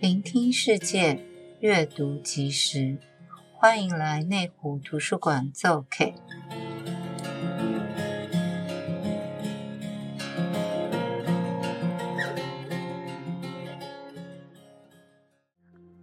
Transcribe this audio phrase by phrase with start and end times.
[0.00, 1.22] 聆听世界，
[1.60, 2.96] 阅读即时，
[3.52, 6.14] 欢迎来内湖图书馆做客。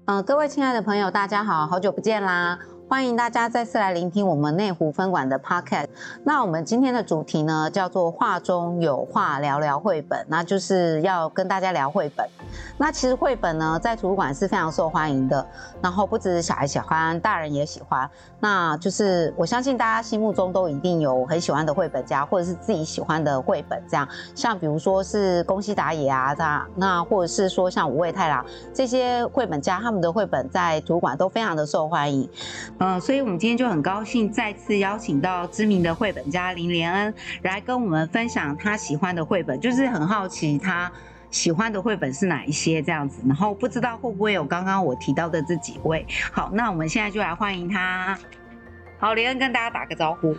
[0.05, 2.59] 呃，各位亲爱的朋友，大家好，好久不见啦！
[2.87, 5.87] 欢迎大家再次来聆听我们内湖分馆的 Podcast。
[6.23, 12.27] 那我们今天的主题呢，叫做“画中有画聊聊绘本”，那就是要跟大家聊绘本。
[12.77, 15.47] 那其实绘本呢，在图书馆是非常受欢迎的，
[15.81, 18.09] 然后不只是小孩喜欢，大人也喜欢。
[18.39, 32.29] 那就是我相信大家心目中都一定有很喜欢的绘本家，或者是自己喜欢的绘本，这样像比如说是宫西达也啊，那那或者是说像五味太郎这些绘本家，他们的绘本在图书馆都非常的受欢迎。
[32.79, 40.91] 嗯，所以我们今天就很高兴再次邀请到知名的绘本家林廉恩来跟我们分享他喜欢的绘本，就是很好奇他。
[41.31, 42.81] 喜欢的绘本是哪一些？
[42.81, 46.05] 这样子，然后不知道会不会有刚刚我提到的这几位。
[46.31, 48.17] 好，那我们现在就来欢迎他。
[48.97, 50.35] 好，廉恩跟大家打个招呼。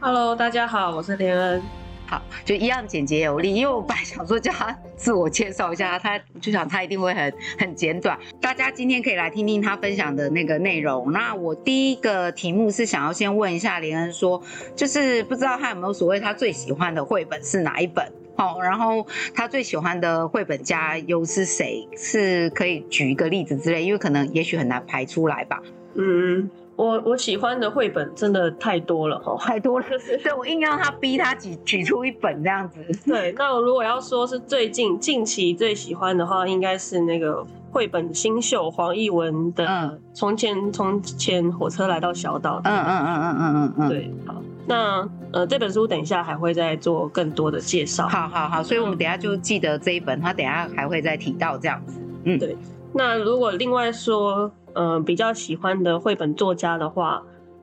[0.00, 1.62] Hello，大家好，我是廉恩。
[2.06, 8.18] 好，就一样简洁有力，因为我本来想说叫他自我介绍一下，他就想他一定会很很简短。
[8.42, 11.10] 大家今天可以来听听他分享的那个内容。
[11.10, 14.42] 那我第一个题目是想要先问一下廉恩说，
[14.76, 18.12] 就是不知道他有没有所谓他最喜欢的绘本是哪一本？
[18.36, 21.88] 好，然后他最喜欢的绘本家又是谁？
[21.96, 25.62] 是可以举一个例子之类，因为可能也许很难排出来吧。
[25.94, 32.80] 嗯，我我喜欢的绘本真的太多了哈，太多了，就是对我硬要他逼他举举出一本这样子。
[33.06, 39.64] 对，那我如果要说是最近近期最喜欢的话，应该是那个绘本新秀黄奕文的
[40.12, 42.56] 《从前从前火车来到小岛》。
[42.64, 44.42] 嗯嗯嗯嗯嗯嗯嗯，对，好。
[44.66, 48.08] 那呃，这本书等一下还会再做更多的介绍。
[48.08, 52.00] 好好好，所以我们等一下就记得这一本，他等一下还会再提到这样子。
[52.24, 52.56] 嗯，对。
[52.92, 57.22] 那如果另外说，呃，比较喜欢的绘本作家的话，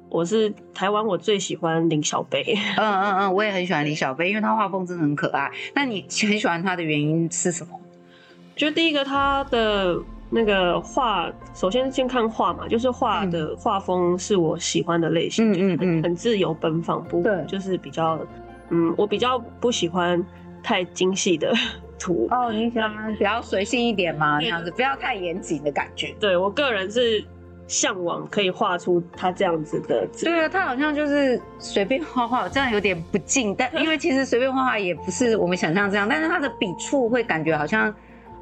[0.10, 2.44] 我是台湾我最喜欢林小贝。
[2.78, 5.50] 嗯嗯嗯，我也很喜欢林小贝，因为他画风真的很可爱。
[5.74, 7.80] 那你很喜欢他的原因是什么？
[8.56, 9.98] 就第一个他的。
[10.34, 18.18] 那个画，首先先看画嘛，就是画的画风是我喜欢的类型，嗯嗯嗯，很自由奔放，不对，就是比较，
[18.70, 20.26] 嗯，我比较不喜欢
[20.64, 21.54] 太精细的
[22.00, 22.30] 图。
[22.32, 24.40] 哦，你喜欢比较随性一点吗？
[24.40, 26.16] 这样子，不要太严谨的感觉。
[26.18, 27.22] 对，我个人是
[27.68, 30.08] 向往可以画出他这样子的。
[30.24, 33.54] 对啊，他好像就是随便画画，这样有点不敬。
[33.54, 37.94] 但因为其实随便画画也不是我们想象这样，但是他的笔触会感觉好像。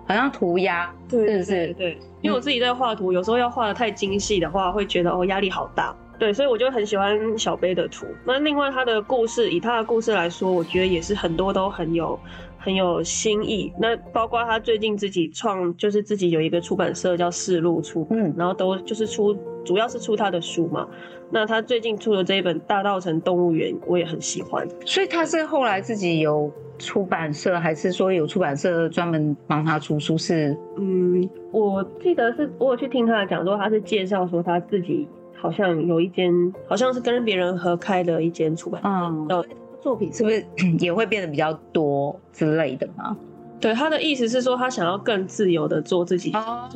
[0.10, 5.96] 好像涂鸦，对对对对，因为我自己在画图，有时候要画的太精细的话，会觉得哦压力好大。
[6.18, 8.08] 对，所以我就很喜欢小杯的图。
[8.26, 12.20] 那另外他的故事，以他的故事来说，我觉得也是很多都很有
[12.58, 13.72] 很有新意。
[13.80, 20.88] 那包括他最近自己创，就是自己有一个出版社叫四路出，嗯，然后都就是出，主要是出他的书嘛。
[21.30, 24.68] 那他最近出的这一本《大稻城动物园》，我也很喜欢。
[24.88, 26.52] 所以他是后来自己有。
[26.80, 30.18] 出版社还是说有出版社专门帮他出书？
[30.18, 36.34] 是，嗯，我记得是我有去听他的讲座，他是介绍说他自己好像有一间，
[36.68, 38.88] 好像是跟别人合开的一间出版社。
[38.90, 39.28] 嗯，
[39.82, 40.44] 作品是不是
[40.80, 43.16] 也会变得比较多之类的吗？
[43.60, 46.70] 对，他的意思是说，他想要更自由的做自己哦，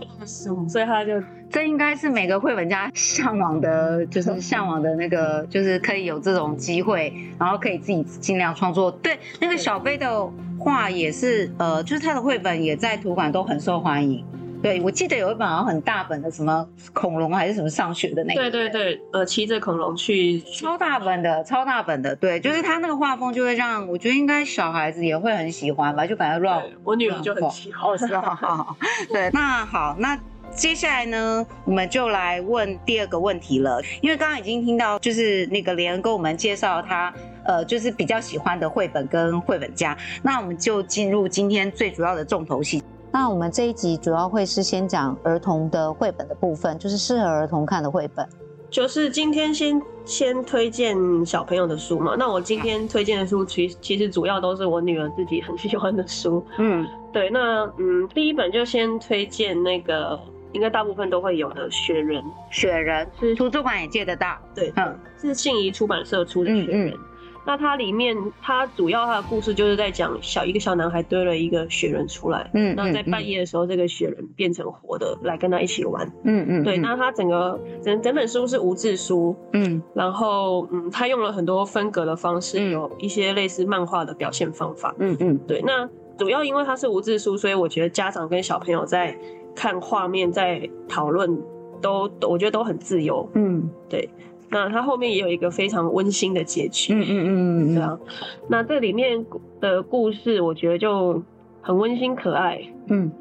[0.67, 1.13] 所以他就
[1.49, 8.91] 这应该是每个绘本家向往的，就是向往的那个，就是可以有这种机会，然后可以自己尽量创作。
[8.91, 10.29] 对，那个小贝的
[10.59, 14.25] 画也是，呃，就是他的绘本也在图书馆都很受欢迎。
[14.63, 18.50] 对，我记得有一本好像很大本的，什么恐龙还是什么上学的那个。
[18.50, 20.40] 对对对，呃，骑着恐龙去。
[20.40, 26.63] 超大本的，超大本的，对，就是他那个画风就会让我觉得应该小孩子也会很喜欢吧，就感觉乱。
[26.85, 27.91] 我女儿就很喜欢。
[27.91, 28.78] 哦，是好好好。
[29.12, 30.18] 对， 那好，那
[30.56, 37.13] 接下来呢，我们就来问第二个问题了，因为刚刚已经听到，就是那个连恩跟我们介绍他，
[37.44, 42.82] 呃，就是比较喜欢的绘本跟绘本家，那我们就进入今天最主要的重头戏。
[43.13, 48.27] 那我们这一集主要会是先讲儿童的绘本的部分，就是适合儿童看的绘本。
[48.71, 52.15] 就是今天先先推荐小朋友的书嘛。
[52.17, 56.43] 那我今天推荐的书，其其实主要都是我女儿自己很喜欢的书。
[56.57, 57.29] 嗯，对。
[57.29, 60.19] 那嗯，第一本就先推荐那个，
[60.51, 62.19] 应该大部分都会有的《雪人》。
[62.49, 64.35] 雪人是图书馆也借得到。
[64.55, 66.89] 对，嗯，是信宜出版社出的《雪人》。
[66.89, 66.97] 嗯嗯
[67.45, 89.17] 那它里面它主要它的故事就是在讲小一个小男孩堆了一个雪人出来，嗯，那在半夜的时候，这个雪人变成活的来跟他一起玩，嗯嗯，对，那它整个整整本书是无字书，嗯，然后嗯，他用了很多分隔的方式，有一些类似漫画的表现方法，嗯嗯，对，那主要因为它是无字书，所以我觉得家长跟小朋友在
[89.55, 91.41] 看画面在讨论
[91.81, 94.09] 都我觉得都很自由，嗯，对。
[94.53, 98.00] 那它后面也有一个非常温馨的结局，嗯嗯嗯嗯，对啊。
[98.47, 99.26] 那这里面
[99.59, 101.23] 的故事，我觉得就
[101.61, 103.11] 很温馨可爱，嗯，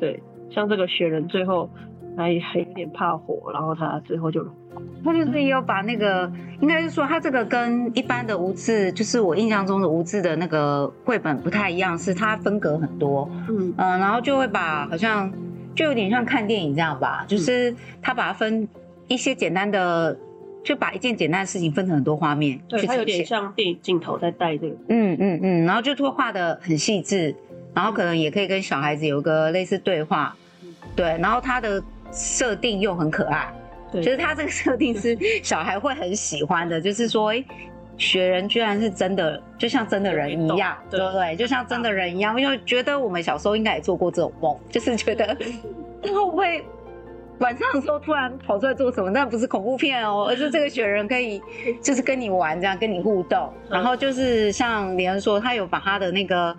[0.00, 0.22] 对。
[0.50, 1.68] 像这个雪人最后
[2.16, 4.42] 还还有点怕火，然后他最后就，
[5.04, 6.32] 他就是有把那个，
[6.62, 15.30] 应该是说他这个跟一般的无字，就是我印象中的无字的那个绘本不太一样，是它分隔很多，嗯嗯，然后就会把好像
[15.74, 18.66] 就有点像看电影这样吧，就是他把它分
[19.06, 20.16] 一些简单的。
[20.68, 27.34] 就把一件简单的事情分成很多画面，对，它有点像电影镜头在带这个，嗯嗯嗯，然后就会画的很细致，
[27.72, 30.36] 然后可能也可以跟小孩子有个类似对话，
[30.94, 31.82] 对，然后它的
[32.12, 33.50] 设定又很可爱，
[33.90, 37.42] 对，就是他这个设定是 小孩会很喜欢的，就是说，哎，
[37.96, 41.00] 雪人居然是真的，就像真的人一样，对。
[41.00, 41.34] 不对？
[41.34, 45.34] 就像真的人一样，因为觉得我们小时候应该也做过这种梦，就是觉得
[46.04, 46.62] 会不会。
[47.40, 49.10] 晚上的时候突然跑出来做什么？
[49.10, 51.40] 那不是恐怖片哦，而是这个雪人可以
[51.82, 53.52] 就是跟你玩，这样跟你互动。
[53.68, 56.56] 然后就是像连恩说，他有把他的那个。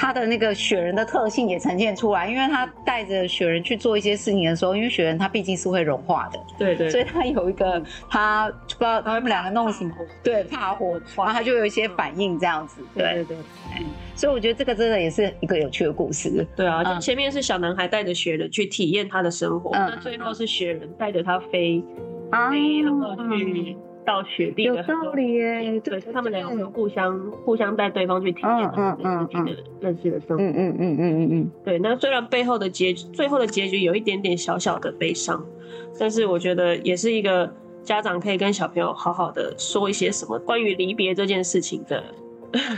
[0.00, 9.92] 他的那个雪人的特性也呈现出来，因为他带着雪人去做一些事情的时候，因为雪人他毕竟是会融化的，对对，所以他有一个他不知道他们两个弄什么，
[10.22, 13.36] 对，怕火，然后他就有一些反应这样子，对对对，
[14.14, 21.82] 所以我觉得这个真的也是一个有趣的故事，对啊，就前面是小男孩带着雪人去体验他的生活，那最后是雪人带着他飞，
[22.30, 23.76] 飞了去。
[24.08, 31.78] 到雪地的有道理耶，对，所以他们两个互相互相带对方去体验他们自己的认识的生活，嗯嗯嗯嗯嗯嗯，对。
[31.78, 35.44] 那虽然背后的结局，最后的结局有一点点小小的悲伤，
[36.00, 37.52] 但是我觉得也是一个
[37.82, 42.02] 家长可以跟小朋友好好的说一些什么关于离别这件事情的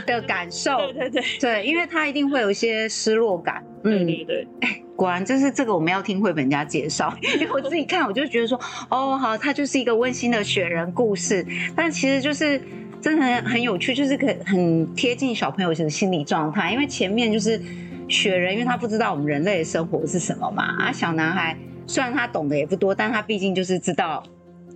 [0.05, 4.47] 的感受， 对对对对，因为他一定会有一些失落感，对对对。
[5.01, 8.55] 果然就是这个，我们要听绘本家介绍，因为我自己看，我就觉得说，
[8.87, 11.43] 哦，好，它就是一个温馨的雪人故事，
[11.75, 12.61] 但其实就是
[13.01, 16.71] 真的很很有趣，就是可很贴近小朋友的心理状态。
[16.71, 17.59] 因为前面就是
[18.07, 21.57] 雪人，因为他不知道我们人类的生活是什么嘛，啊，小男孩
[21.87, 24.21] 虽然他懂得也不多，但他毕竟就是知道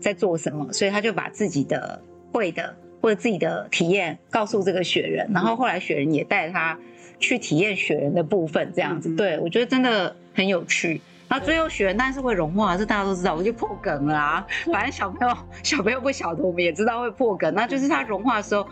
[0.02, 2.02] 在做什么，所以他就把自己的
[2.34, 6.80] 会的或者自己的体验告诉这个雪人，然后后来雪人也带他。
[7.20, 11.02] 去体验雪人的部分，这样子，嗯、对我觉得真的很有趣。
[11.28, 14.46] 那最后雪人但是会融化，这大家都知道，我就破梗了啊。
[14.72, 17.52] 反正小朋友小朋友不晓得，我们也知道会破梗。
[17.56, 18.68] 那就是它融化的时候，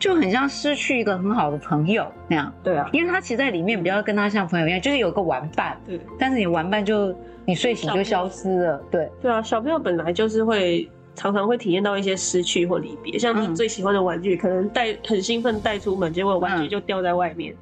[0.00, 2.52] 就很像失去一个很好的朋友那样。
[2.64, 5.80] 对啊，因为他其实在里面比较跟他像朋友一样，就是有个玩伴。
[5.86, 6.00] 对。
[6.18, 7.14] 但是你玩伴就
[7.44, 8.82] 你睡醒就消失了。
[8.90, 9.08] 对。
[9.22, 17.52] 对啊，小朋友本来就是会常常会体验到一些失去或离别，像你最喜欢的玩具，嗯、可能带很兴奋带出门，结果玩具就掉在外面。
[17.52, 17.56] 嗯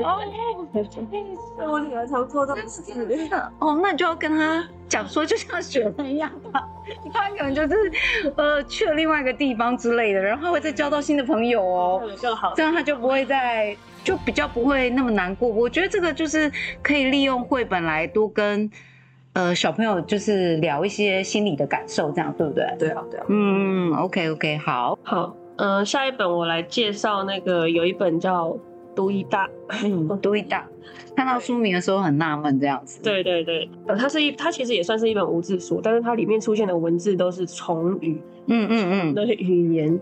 [0.00, 0.20] 哦，
[1.70, 3.30] 我女儿常做这种事情。
[3.60, 6.66] 哦，那你就要跟他讲说，就像雪人一样吧，
[7.12, 7.92] 他可能就是
[8.36, 15.48] 呃去了另外一个地方之类的，然后会再交到新的朋友哦，更好，这样他就不会再就比较不会那么难过。
[15.48, 16.50] 我觉得这个就是
[16.82, 18.68] 可以利用绘本来多跟
[19.34, 22.66] 呃小朋友就是聊一些心理的感受，这样对不对？
[22.78, 23.26] 对啊，对啊。
[23.28, 28.56] 嗯，OK OK，好，好，呃，下一本我来介绍那个有一本叫。
[28.94, 29.48] 都一大，
[29.82, 30.66] 嗯，都一大，
[31.16, 33.02] 看到书名的时候很纳闷，这样子。
[33.02, 40.00] 对对对，呃，它是一，它其实也算是一本无字书，但是它里面出现的文字都是虫语，嗯嗯嗯，的语言。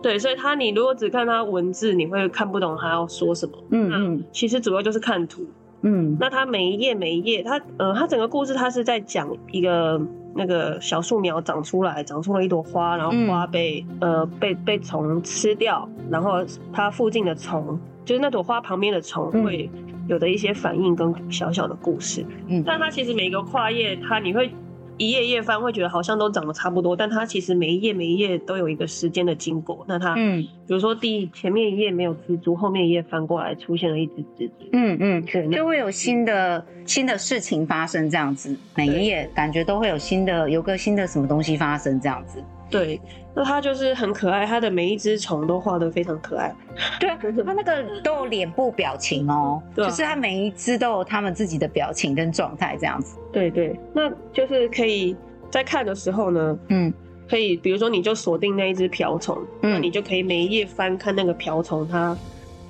[0.00, 3.52] 对，所以它你如果只看它文字，你会看不懂它要说什么。
[3.70, 5.44] 嗯嗯，其实主要就是看图。
[5.82, 10.00] 嗯，那它每一页每一页，它呃，它整个故事它是在讲一个
[10.34, 17.78] 那个小树苗长出来，长出了一朵花，然后花被、嗯、呃被被虫吃掉，然后它附近的虫。
[18.08, 19.68] 就是那朵花旁边的虫会
[20.08, 24.50] 有的一些反应跟小小的故事，嗯，但它其实每一个跨页，它你会
[24.96, 29.84] 一页页翻，会觉得好像都长得差不多，但它其实每一页每一页都有一个时间的经过。
[29.86, 42.42] 那它，嗯，比如说第前面一页没有蜘蛛，后面一页翻过来出现了一只蜘蛛，嗯嗯，对，就会有新的新的事情发生这样子，每一页感觉都会有新的有个新的什么东西发生这样子。
[42.70, 43.00] 对，
[43.34, 46.54] 那它就是很可爱，它的每一只虫都画的非常可爱。
[47.00, 53.18] 对啊，它那个都有脸部表情哦， 对啊，就是它每一只都有他们自己的表情跟状态这样子。
[53.32, 55.16] 对对，那就是可以
[55.50, 56.92] 在看的时候呢，嗯，
[57.28, 62.16] 可以，比如说你就锁定那一只瓢虫，嗯，那你就可以每一页翻看那个瓢虫它。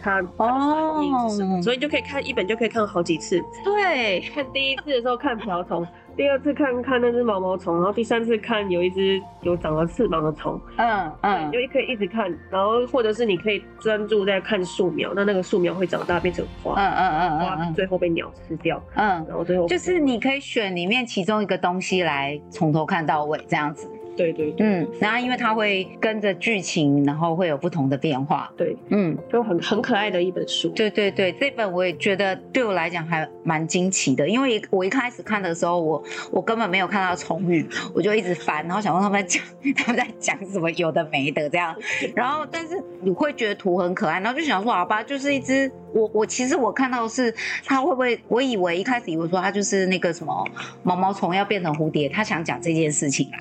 [0.00, 1.28] 它哦，
[1.60, 3.42] 所以就可以看一本就可以看好几次。
[3.64, 5.84] 对，看第一次的时候看瓢虫，
[6.18, 10.60] 第二次看看那只毛毛虫，然后第三次看有一只有长了翅膀的虫。
[10.76, 16.74] 嗯嗯，就可以一直看，然后或者是你可以专注在看树苗，那那个树苗会长大变成花。
[16.74, 18.82] 嗯嗯嗯嗯，花最后被鸟吃掉。
[18.96, 23.88] 嗯，然后最后就是你可以选里面其中一个东西来从头看到尾这样子。
[24.18, 30.68] 对对，对，嗯，然后因为它会跟着剧情，然后会有不同的变化，对，嗯，就很很可爱的一本书。
[30.70, 39.42] 对对对，这本我也觉得对我来讲还蛮惊奇的，因为我一开始看的时候，我我根本没有看到虫语，我就一直翻，然后想问他们在讲
[39.76, 41.72] 他们在讲什么，有的没的这样，
[42.16, 47.32] 然后但是你会觉得图很可爱，然后就想说好吧，就是一只我我其实我看到的是
[47.64, 50.44] 它会不会，我以为一开始以为说它就是那个什么
[50.82, 53.38] 毛毛虫要变成蝴蝶，他想讲这件事情啊。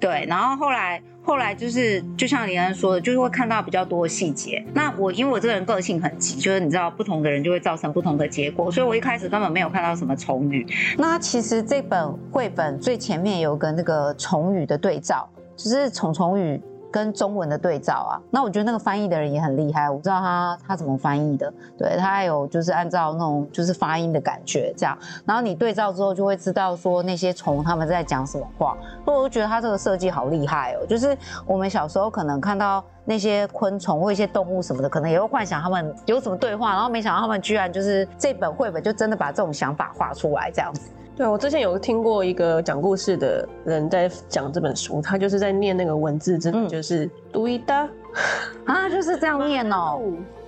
[0.00, 4.64] 对，然后后来后来就是，就像林安说的，就是会看到比较多的细节。
[4.72, 10.66] 那我因为我这个人个性很急，就是你知道，不同的人就会造成不同的结果，所以我一开始根本没有看到什么虫语。
[10.96, 16.60] 那其实这本绘本最前面有个那个虫语的对照，就是虫虫语。
[16.90, 31.16] 跟中文的对照啊，那我觉得那个翻译的人也很厉害，我不知道他他怎么翻译的，对，他还有就是按照那种就是发音的感觉这样，然后你对照之后就会知道说那些虫他们在讲什么话，所以我就觉得他这个设计好厉害哦，就是
[31.46, 40.90] 我们小时候可能看到那些昆虫或一些动物什么的，可能也会幻想他们有什么对话，然后没想到他们居然就是这本绘本就真的把这种想法画出来这样子。
[41.20, 47.86] 对，我之前有听过一个讲故事的人在讲这本书，他就是在念那个文字，真的就是读一哒
[48.64, 50.00] 啊，就是这样念哦。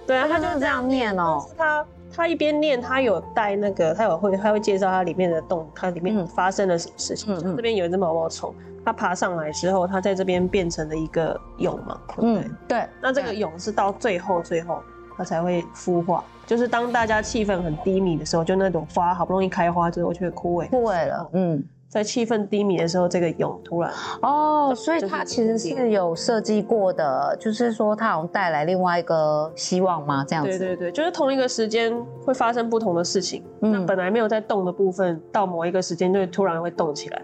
[0.07, 1.47] 对啊，他就是这样念哦。
[1.59, 7.35] 他他一边念，他有带那个，他有会他会介绍它里面的动，它里面发生了什么事情。
[7.35, 12.01] 嗯，这边有一只毛毛虫，它爬上来之后，它在这边变成了一个蛹嘛。
[12.23, 12.83] 嗯，对。
[12.99, 14.81] 那这个蛹是到最后最后。
[15.15, 21.27] 它才会孵化，就是当大家气氛很低迷的时候，就那朵花好不容易开花之后就会枯萎，枯萎了。
[21.33, 23.91] 嗯，在气氛低迷的时候，这个蛹突然
[24.21, 30.23] 哦，所以它其实是有设计过的，就是说它好像带来另外一个希望吗？
[30.29, 30.59] 这样子？
[30.59, 31.91] 对对对，就是同一个时间
[32.23, 33.43] 会发生不同的事情。
[33.63, 37.23] 嗯，那本来没有在动的部分，到某一个时间就突然会动起来。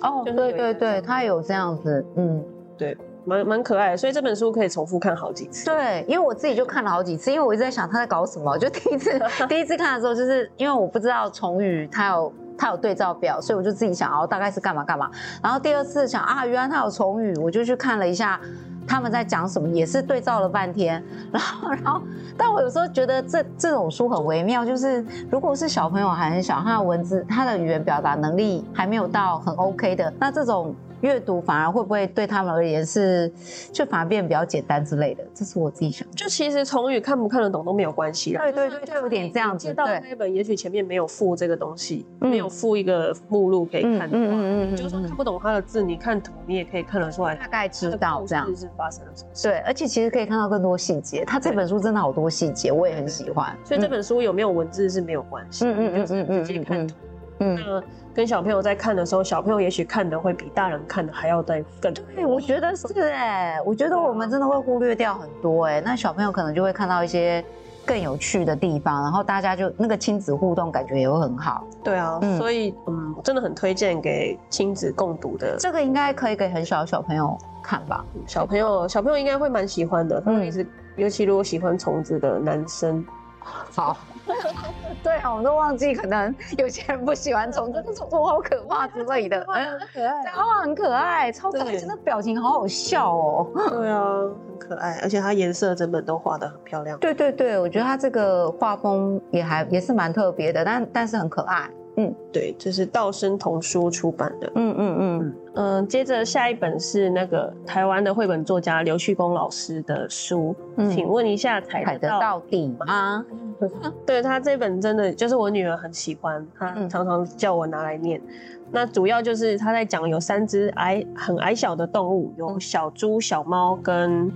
[0.00, 2.02] 哦，对对对，它有这样子。
[2.16, 2.42] 嗯，
[2.78, 2.96] 对。
[3.24, 5.66] 蛮蛮可爱的，所以这本书可以重复看好几次。
[5.66, 8.56] 对，因为我自己就看了好几次，因为我一直在想他在搞什么。
[8.58, 15.10] 就第一次 第一次看的时候，就是因为我不知道虫语它有它有对照表，所以我就自己想哦，大概是干嘛干嘛。
[15.42, 18.40] 然后第二次想啊，原来它有虫语，我就去看了一下
[18.86, 21.02] 他们在讲什么，也是对照了半天。
[21.30, 22.02] 然后然后，
[22.36, 30.74] 但我有时候觉得这这种书很微妙，就是如果是小朋友还很小，他的文字他的语言表达能力还没有到很 OK 的，那这种。
[31.00, 33.30] 阅读反而会不会对他们而言是，
[33.72, 35.24] 就反而变得比较简单之类的？
[35.34, 36.06] 这是我自己想。
[36.12, 38.42] 就其实从语看不看得懂都没有关系啦。
[38.42, 39.72] 对对对，就有点这样子。
[39.74, 49.48] 到那本也许前面没有附这个东西，没有附一个目录可以看的话，就算看不懂它的字，你看图你也可以看得出来，大概知道这样是发生了什么事。
[49.48, 51.24] 对，而且其实可以看到更多细节。
[51.24, 53.56] 它这本书真的好多细节，我也很喜欢。
[53.64, 56.94] 所以这本书有没有文字是没有关系，嗯嗯嗯嗯嗯，直接看图。
[57.40, 57.82] 嗯，那
[58.14, 61.92] 跟小朋友在看的时候，小朋友也许看的会比大人看的还要再更。
[62.14, 67.44] 对，我觉得是哎、欸，我觉得我们真的会忽略掉很多哎、欸，那小朋友可能就会看到一些
[67.86, 71.64] 更有趣的地方，然后大家就那个亲子互动感觉也会很好。
[71.82, 75.56] 对啊，嗯、所以嗯，真的很推荐给亲子共读的。
[75.58, 78.04] 这个应该可以给很小的小朋友看吧？
[78.26, 80.66] 小朋友小朋友应该会蛮喜欢的，他们也是，
[80.96, 83.02] 尤其如果喜欢虫子的男生。
[83.74, 83.96] 好。
[85.02, 89.44] 对啊，我们都忘记，可能有些人不喜欢虫子，虫虫好可怕之类的。
[89.48, 93.46] 嗯，可爱，它画很可爱，超可爱，真的表情好好笑哦。
[93.70, 94.02] 对啊，
[94.48, 96.98] 很可爱，而且它颜色整本都画的很漂亮。
[96.98, 101.68] 对对对，我觉得它这个画风也还也是蛮特别的，但但是很可爱。
[102.04, 104.52] 嗯，对，这是道生童书出版的。
[104.54, 105.88] 嗯嗯嗯嗯。
[105.88, 113.24] 接着下一本是那个台湾的绘本作家刘旭公老师的书，嗯、请问一下踩得到底吗？
[114.06, 118.18] 对，他这本真的就是我女儿很喜欢，她常常叫我拿来念。
[118.20, 118.34] 嗯、
[118.70, 124.32] 那主要就是他在讲有三只矮很矮小的动物，有小猪、小猫跟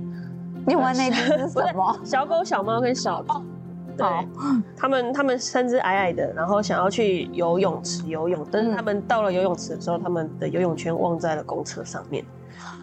[0.66, 1.96] 另外那只是什么？
[2.04, 3.42] 小狗、小猫跟小猪。
[3.96, 4.06] 对，
[4.76, 12.24] 他们他们身子矮矮的，然后想要去游泳池游泳，但是他们到了游泳池的时候，他们的游泳圈忘在了公车上面。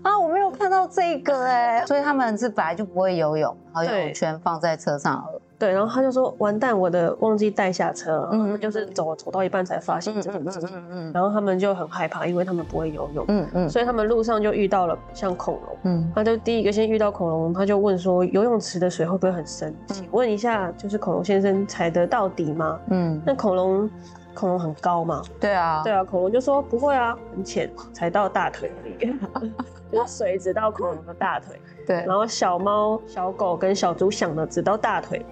[0.04, 5.41] 啊，我没有看到这个哎，所以他们是本来就不会游泳，然后游泳圈放在车上了。
[5.62, 15.78] 对，然后他就说完蛋，我的忘记带下车了，嗯嗯，就是走走到一半才发现这个嗯事情，嗯嗯然后他们就很害怕，因为他们不会游泳，嗯嗯所以他们路上就遇到了像恐龙。
[15.84, 19.72] 嗯他就第一个先遇到恐龙，他就问说游泳池的水会不会很深？
[19.90, 22.80] 请问一下，就是恐龙先生踩得到底吗？
[22.90, 23.88] 嗯，那恐龙
[24.34, 25.22] 恐龙很高嘛？
[25.40, 29.14] 对啊，对啊，恐龙就说不会啊，很浅，踩到大腿而已，
[29.92, 31.62] 就是水只到恐龙的大腿。
[31.86, 35.26] 对然，后小猫、小狗跟小猪想的只到大腿，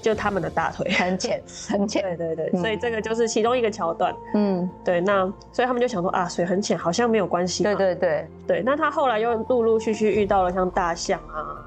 [0.00, 0.90] 就他们的大腿。
[0.92, 4.14] 很浅 很浅，对对对，嗯所以这个就是其中一个桥段。
[4.34, 7.62] 嗯，对，那所以他们就想说啊，水很浅，好像没有关系。
[7.64, 11.64] 对对对，对，那他后来又陆陆续续遇到了像大象啊，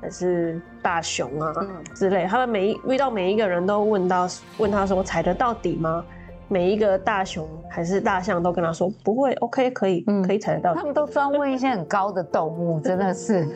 [0.00, 4.26] 还是大熊啊、嗯之类，他们每一遇到每一个人都问到
[4.58, 6.04] 问他说踩得到底吗？
[6.48, 13.46] 每一个大熊还是大象都跟他说不会，OK，可以，嗯可以踩得到底，他们都专问一些很高的动物，真的是。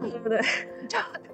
[0.00, 0.40] 对 不对？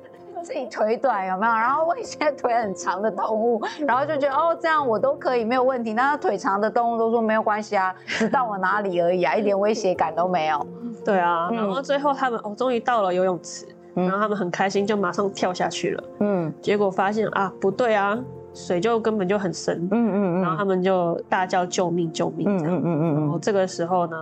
[0.55, 1.53] 自己腿短有没有？
[1.53, 5.93] 然后问一些腿很长的动物，然后就觉得哦，这样我都可以没有问题。
[5.93, 10.65] 那腿长的动物都说没有关系啊，只到我哪里而已啊，一点威胁感都没有。
[11.05, 16.05] 对啊，嗯然后最后他们哦，终于到了游泳池，嗯然后他们很开心，就马上跳下去了。
[16.21, 18.17] 嗯结果发现啊，不对啊，
[18.55, 22.81] 水就根本就很深，嗯嗯然后他们就大叫救命救命嗯这样。
[22.85, 24.17] 嗯嗯然后这个时候呢，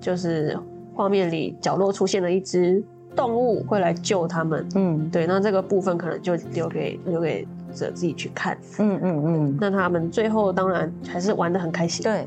[0.00, 0.56] 就是
[0.94, 2.80] 画面里角落出现了一只
[3.18, 4.66] 动物会来救他们。
[4.74, 8.56] 嗯对，那这个部分可能就留给留给者自己去看。
[8.78, 12.02] 嗯嗯嗯，那他们最后当然还是玩的很开心。
[12.02, 12.26] 对，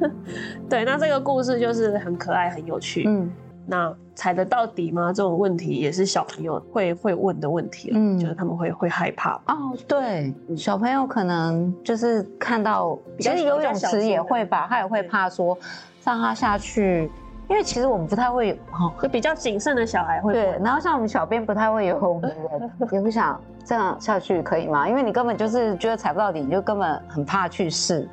[0.68, 3.04] 对，那这个故事就是很可爱很有趣。
[3.06, 3.30] 嗯
[3.66, 5.10] 那踩得到底吗？
[5.10, 9.40] 这种问题也是小朋友会会问的问题了，嗯就是他们会会害怕。
[9.46, 15.56] 哦，对，小朋友可能就是看到，其实游泳池也会吧，他也会怕说
[16.04, 17.10] 让他下去，
[17.48, 18.56] 因为其实我们不太会有。
[19.02, 24.88] 就比较谨慎的小孩会对，然后像我们小编不太会游泳的人，也不想 这样下去可以吗？
[24.88, 28.08] 因为你根本就是觉得踩不到底，你就根本很怕去试。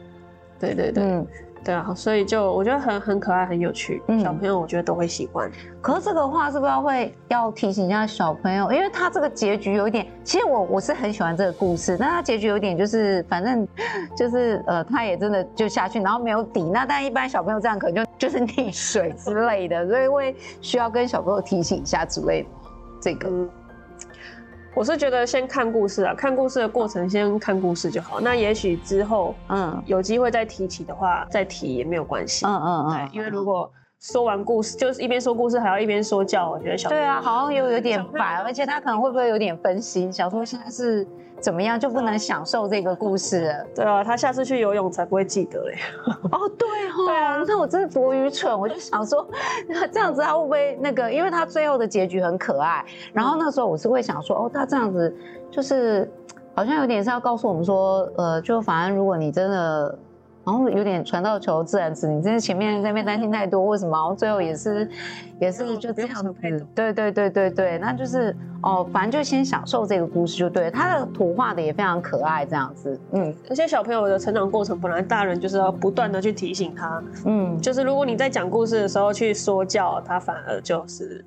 [0.60, 1.28] 对对对、嗯，
[1.64, 5.50] 对啊，所以就我觉得很很可爱，很有趣，嗯小朋友我觉得都会喜欢。
[5.80, 8.72] 可是这个话是不是要会要提醒一下小朋友？
[8.72, 13.68] 因为他这个结局有一点，其实我我是很喜欢这个故事，但他结局有点就是反正
[14.18, 16.64] 就是呃，他也真的就下去，然后没有底。
[16.64, 22.50] 那但一般小朋友这样可能就 就是溺水之类的，所以会需要跟小朋友提醒一下之类的。
[23.02, 23.50] 这个嗯，
[24.74, 28.22] 我是觉得先看故事啊，看故事的过程先看故事就好。
[28.22, 32.46] 那也许之后嗯有机会再提起的话，再提也没有关系。
[32.46, 33.70] 嗯嗯嗯，对，因为如果
[34.02, 41.08] 说完故事，就是一边说故事还要一边说教，我觉得小对啊，好像又有点小朋友烦，而且他可能会不会有点分心，想说现在是
[41.40, 43.66] 怎么样就不能享受这个故事了。
[43.76, 45.76] 对啊，他下次去游泳才不会记得嘞。
[46.32, 49.24] 哦，对哦， 对啊那我真的多愚蠢，我就想说，
[49.92, 51.14] 这样子他会不会那个？
[51.14, 52.84] 因为他最后的结局很可爱，
[53.14, 55.16] 然后那时候我是会想说，哦，他这样子
[55.52, 56.12] 就是
[56.56, 59.96] 好像有点是要告诉我们说，呃，就反正如果你真的。
[60.44, 63.92] 然后有点船到球自然直，你真的前面在那边担心太多，为什么？
[63.96, 64.90] 然后最后也是，
[65.40, 66.68] 也是就这样子。
[66.74, 70.72] 对对对对对，那就是哦，反正就先享受这个故事就对了。
[70.72, 73.00] 他的图画的也非常可爱，这样子。
[73.12, 81.24] 嗯而且小朋友的成长过程，本来大人就是要不断的去提醒他，嗯，就是如果你在讲故事的时候去说教，他反而就是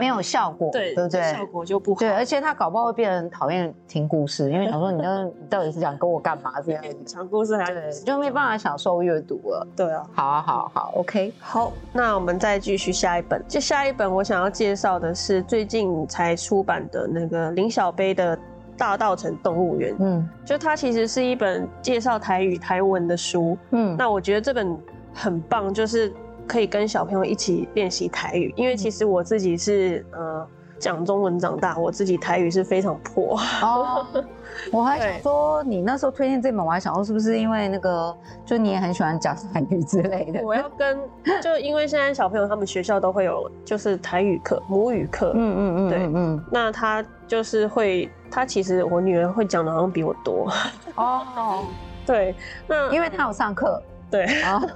[0.00, 1.32] 没有效果，对对不对？
[1.32, 2.00] 效果就不好。
[2.00, 9.66] 对，而且他搞不好会变成讨厌听故事，因为想说你那你到底是想跟我干嘛这样子， 讲故事还是，就没办法享受阅读了。
[9.76, 10.02] 对啊。
[10.14, 13.42] 好啊，好啊好，OK，好，那我们再继续下一本。
[13.48, 18.36] 接下一本我想要介绍的是最近才出版的那个林小杯的
[18.76, 19.92] 《大道城动物园》。
[19.98, 23.56] 嗯就它其实是一本介绍台语台文的书。
[23.70, 24.76] 嗯，那我觉得这本
[25.12, 26.12] 很棒，就是
[26.46, 28.52] 可以跟小朋友一起练习台语。
[28.56, 30.46] 因为其实我自己是呃
[30.78, 33.38] 讲中文长大，我自己台语是非常破。
[33.62, 34.06] 哦，
[34.70, 40.42] 我还想说你那时候推荐这本，我还想说是不是因为那个，就你也很喜欢讲台语之类的。
[40.42, 40.98] 我要跟，
[41.42, 45.32] 就因为现在小朋友他们学校都会有就是台语课、母语课。
[45.34, 50.52] 嗯嗯嗯，对嗯嗯那他就是会，他其实我女儿会讲的好像比我多。
[50.96, 51.64] 哦，
[52.04, 52.34] 对，
[52.68, 54.62] 那因为他有上课对啊。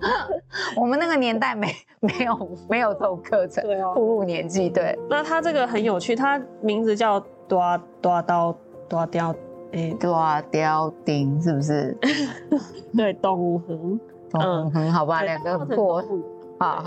[0.76, 1.68] 我们那个年代没
[2.00, 8.56] 没有没有这种课程，对哦步入年纪，对，那他这个很有趣，他名字叫大大刀
[8.88, 9.34] 大雕，
[9.72, 11.96] 哎，大雕丁是不是？
[12.96, 14.00] 对，动物园，
[14.32, 16.02] 嗯，很好吧，对两个很破。
[16.58, 16.84] 啊，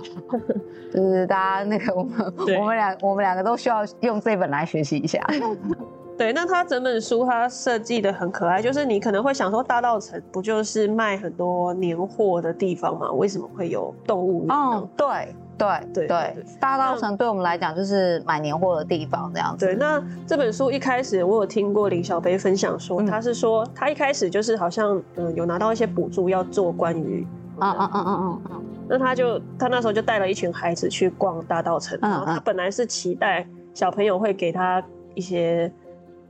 [0.94, 5.20] 就是大家那个我们我们两我们两个都需要用这本来学习一下。
[6.16, 13.12] 对，那它整本书它设计的很可爱，就是你可能会想说，大道城不就是卖很多年货的地方吗？
[13.12, 14.46] 为什么会有动物？
[14.48, 19.66] 嗯，对，对对对，大道城对我们来讲就是买年货的地方，这样子。
[19.66, 27.26] 对，那这本书一开始我有听过林小杯分享说，嗯、他是说他一开始就是好像嗯有拿到一些补助要做关于，
[27.60, 34.82] 嗯嗯嗯嗯嗯嗯，那他就他那时候就带了一群孩子去逛大稻埕，嗯嗯然后他本来是期待小朋友会给他
[35.16, 35.74] 一些。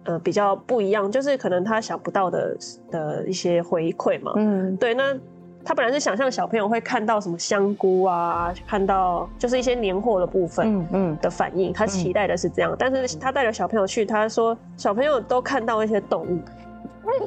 [0.06, 2.58] 呃，比较不一样，就是可能他想不到的
[2.92, 4.34] 的一些回馈嘛。
[4.36, 4.94] 嗯，对。
[4.94, 5.16] 那
[5.66, 12.72] 他本来是想象小朋友会看到什么香菇啊，看到就是一些年货的部分，嗯嗯的反应，嗯、他期待的是这样。
[12.74, 16.40] 嗯、但是他带着小朋友去，他说小朋友都看到一些动物。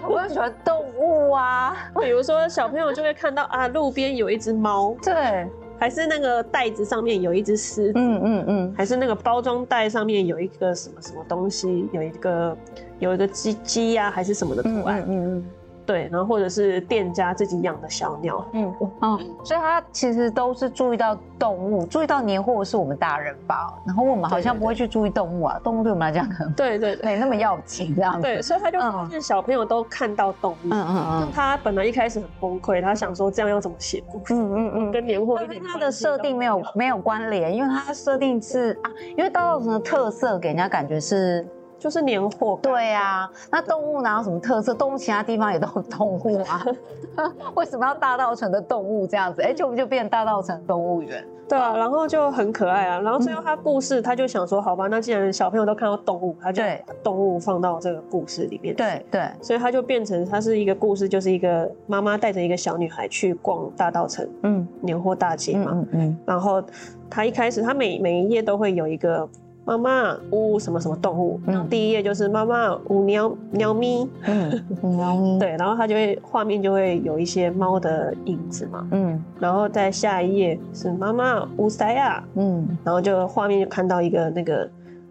[0.09, 4.95] 我很喜欢动物啊， 比如说小朋友就会看到啊，路边有一只猫。
[5.03, 5.47] 对。
[5.79, 12.57] 还是那个袋子上面有一只狮子，嗯嗯嗯，还是那个包装袋上面有一个什么什么东西，有一个
[12.99, 15.37] 有一个鸡鸡呀，还是什么的图案，嗯嗯。
[15.39, 15.45] 嗯
[15.87, 26.97] 对，然后或者是店家自己养的小鸟，嗯嗯，所以他其实都是注意到动物，注意到年货是我们大人吧，然后我们好像不会去注意动物啊，对对对，动物对我们来讲可能对对。
[27.03, 41.47] 没那么要紧这样子，对，所以他就发现小朋友都看到动物，嗯嗯嗯，他本来一开始很崩溃，他想说这样要怎么写，嗯嗯嗯，跟年货跟他的设定没有没有关联，因为他设定是啊，因为大稻埕的特色给人家感觉是。
[41.87, 44.75] 就是年货，对啊，那动物哪有什么特色？
[44.75, 46.67] 动物其他地方也都有动物啊，
[47.55, 49.41] 为什么要大稻城的动物这样子？
[49.41, 51.25] 哎、欸，就就变大稻城动物园？
[51.49, 53.01] 对啊，然后就很可爱啊。
[53.01, 58.75] 然后最后他故事，他就想说，好吧，那既然小朋友都看到动物，他就把动物放到这个故事里面。
[58.75, 66.61] 对对，所以他就变成他是一个故事，就是一个妈妈带着一个小女孩去逛大稻城，嗯，年货大街嘛，嗯，嗯，嗯，然后
[67.09, 69.29] 他一开始他每每一页都会有一个。
[69.67, 71.39] 妈妈呜什么什么动物？
[71.45, 75.39] 然后第一页就是妈妈呜喵喵咪，嗯，喵咪。
[75.41, 79.23] 对，然后它就会画面就会有一些猫的影子嘛，嗯。
[79.39, 82.67] 然后在下一页是妈妈呜塞亚，嗯。
[82.85, 84.67] 然后就画面就看到一个那个。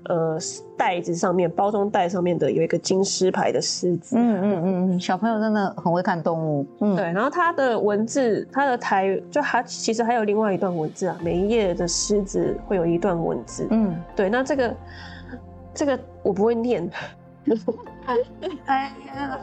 [0.06, 0.38] 呃，
[0.78, 4.15] 袋子上面，包装袋上面的有一个金狮牌的狮子。
[4.18, 6.65] 嗯嗯嗯嗯，小朋友真的很会看动物。
[6.82, 7.06] 嗯，对。
[7.12, 13.68] 然后它的文字，它的台就还其实还有另外一段文字啊，每一页的狮子会有一段文字。
[13.72, 14.30] 嗯，对。
[14.30, 14.76] 那这个
[15.74, 16.89] 这个我不会念。
[18.65, 19.39] 哎呀，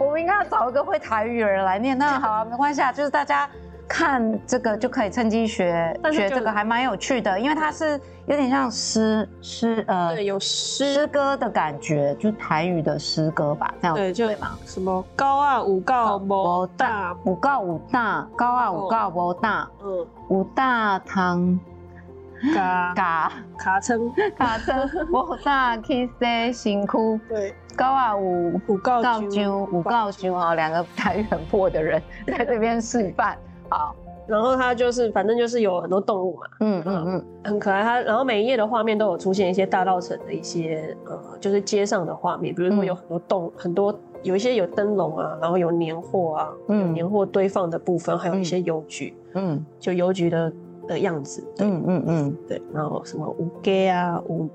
[0.00, 1.96] 我们应该要找一个会台语的人来念。
[1.96, 3.48] 那好啊，没关系啊，就是大家。
[3.88, 10.92] 看这个就可以趁机学学这个，还蛮有趣的，因为它是有点像诗诗呃，对，有诗。
[10.92, 14.58] 诗歌的感觉，就台语的诗歌吧，这样对，就对吗？
[14.66, 21.58] 什么高啊五告无大，五告五大，高啊五告无大，嗯，五大堂
[22.54, 22.94] 嘎。
[22.94, 23.32] 嘎。
[23.56, 24.12] 卡称。
[24.36, 24.88] 卡称。
[25.10, 26.06] 无大去
[26.52, 29.66] 洗身躯，对，高啊五五告九。
[29.72, 33.36] 五告九啊，两个台语很破的人在这边示范。
[33.68, 33.94] 好，
[34.26, 37.82] 然后它就是，反正就是有很多动物嘛，嗯嗯嗯，很可爱。
[37.82, 50.52] 它然后每一页的画面都有出现一些大稻城的一些呃，就是街上的画面，比如说有很多动，嗯、很多有一些有灯笼啊，然后有年货啊，嗯，有年货堆放的部分，还有一些邮局，嗯，就邮局的
[50.86, 54.48] 的样子，嗯嗯嗯，对，然后什么五街啊，五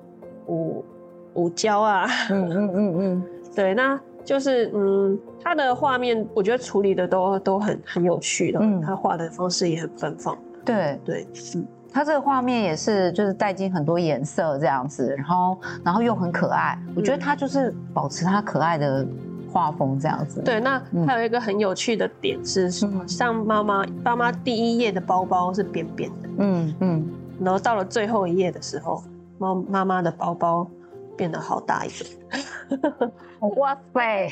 [0.47, 0.86] 五
[1.34, 3.23] 五交啊，嗯嗯嗯嗯，
[3.56, 3.99] 对，那。
[4.26, 10.99] 就是嗯，他的画面我觉得处理的都都很很有趣的，嗯，他画的方式也很奔放，对。
[11.03, 19.06] 对，嗯，他这个画面也是就是带进很多颜色这样子，然后然后又很可爱，我觉得他就是保持他可爱的
[19.51, 20.41] 画风这样子。
[20.41, 22.71] 对，那还有一个很有趣的点是，
[23.06, 29.03] 像妈妈妈妈第一页的包包是扁扁的，嗯嗯，然后到了最后一页的时候，
[29.38, 30.67] 妈妈妈的包包
[31.15, 33.12] 变得好大一个。
[33.58, 34.29] 哇塞，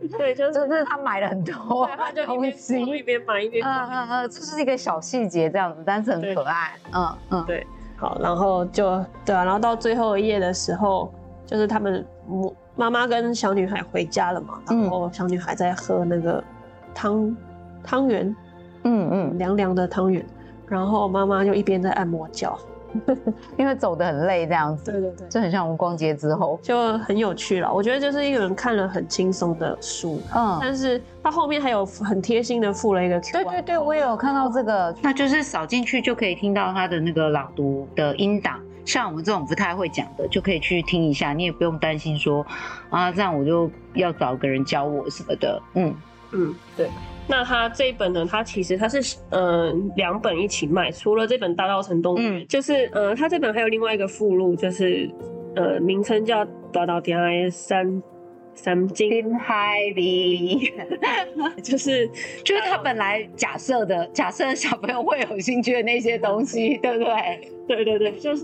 [0.18, 11.12] 对，就是就是他买了很多，他就一边一边买一边，嗯嗯嗯，这是一个小细节这样子，但是很可爱，嗯嗯，对，好，然后就对啊，然后到最后一页的时候，
[11.46, 16.42] 就是他们母妈妈跟小女孩回家了嘛，然后小女孩在喝那个
[16.94, 17.36] 汤
[17.82, 18.36] 汤圆，
[18.82, 20.24] 嗯嗯，凉凉的汤圆，
[20.66, 22.58] 然后妈妈就一边在按摩脚。
[23.58, 27.72] 因为走得很累，这样子，对对对，就很像我们逛街之后，就很有趣了。
[27.72, 33.32] 我觉得就是一个人看了很轻松的书，嗯，但是它后面还有很贴心的附了一个 QR。
[33.32, 38.60] 对对对，我也有看到这个，那就是扫进去就可以听到他的那个朗读的音档。
[38.84, 42.46] 像我们这种不太会讲的，就可以去听一下，你也不用担心说
[42.90, 45.62] 啊，这样我就要找个人教我什么的。
[45.74, 45.94] 嗯
[46.32, 46.90] 嗯，对。
[47.26, 48.26] 那他这一本呢？
[48.28, 55.10] 他其实他是嗯两本一起卖，除了这本《大稻埕动物》，嗯，就是呃他这本还有另外一个附录，就是
[55.56, 58.02] 呃名称叫《大稻埕的山
[58.56, 60.70] Something heavy，
[61.60, 62.06] 就是
[62.44, 66.96] 就是他本来假设的假设小朋友会有兴趣的那些东西，对。
[66.96, 67.14] 不对？
[67.66, 68.42] 对对对，就是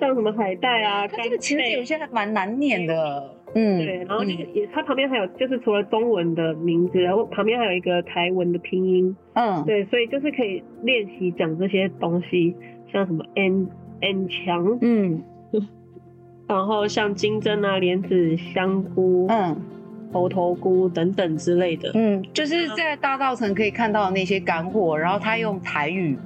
[0.00, 12.54] 像什么海带啊，它这个其实有些还蛮难念的，嗯，对，然后就是也，它旁边还有就是除了中文的名字，然后旁边还有一个台文的拼音，嗯，对，所以就是可以练习讲这些东西，
[12.92, 13.68] 像什么 n
[14.00, 15.22] n 强，嗯。
[16.48, 19.56] 然后像金针啊、莲子、香菇、嗯、
[20.12, 26.18] 猴头菇等等之类的，嗯，就是在大稻埕可以看到的那些干货，然后他用台语、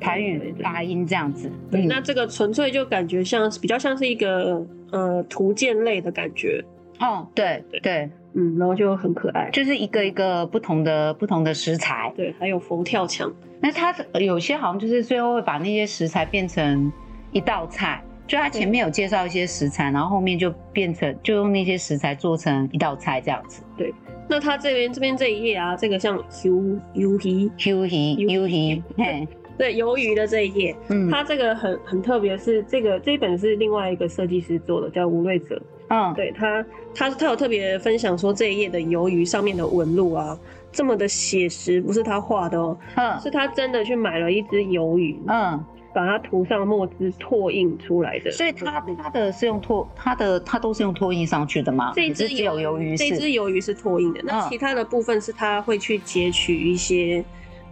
[0.00, 1.50] 台语发音这样子。
[1.70, 6.64] 对，那这个纯粹就感觉像比较像是一个呃图鉴类的感觉。
[6.98, 12.12] 哦，对对对，嗯，然后就很可爱，就是一个一个不同的不同的食材。
[12.16, 13.32] 对，还有佛跳墙。
[13.60, 16.90] 那它有些好像就是最后会把那些食材变成
[17.32, 18.02] 一道菜。
[18.26, 23.62] 就他前面有介绍一些食材，然后后面就变成就用那些食材做成一道菜这样子。
[23.76, 23.94] 对，
[24.28, 35.60] 那他这边这边这一页啊，这个像，Q U H U H U H，嘿，对，鱿鱼的这一页，嗯，它这个很很特别，是这个这一本是另外一个设计师做的，叫吴瑞泽。
[35.88, 36.64] 嗯，对他
[36.94, 40.38] 他他有特别分享说，这一页的鱿鱼上面的纹路啊，
[40.72, 45.64] 这么的写实，不是他画的哦，嗯，是他真的去买了一只鱿鱼，嗯。
[45.94, 51.92] 把它涂上墨汁拓印出来的，所以他他的是用拓，他的他都是用拓印上去的吗？
[51.94, 57.24] 这一只有鱿鱼，这一只鱿鱼是拓印的，那其他的部分是他会去截取一些，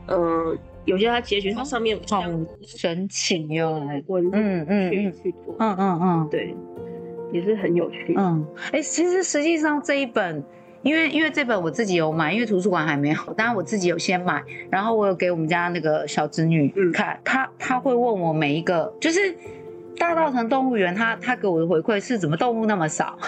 [0.06, 2.22] 嗯、呃，有些它结局它上面好
[2.62, 6.54] 神奇哟，文嗯嗯去去做，嗯嗯嗯，对，
[7.32, 10.44] 也是很有趣，嗯，哎、欸，其实实际上这一本。
[10.82, 19.34] 因为因为这本我自己有买，因为图书馆还没有，当然我自己有先买，然后我有给我们家那个小侄女看，她她会问我每一个，就是
[19.96, 23.18] 大稻城动物园，她她给我的回馈是怎么动物那么少，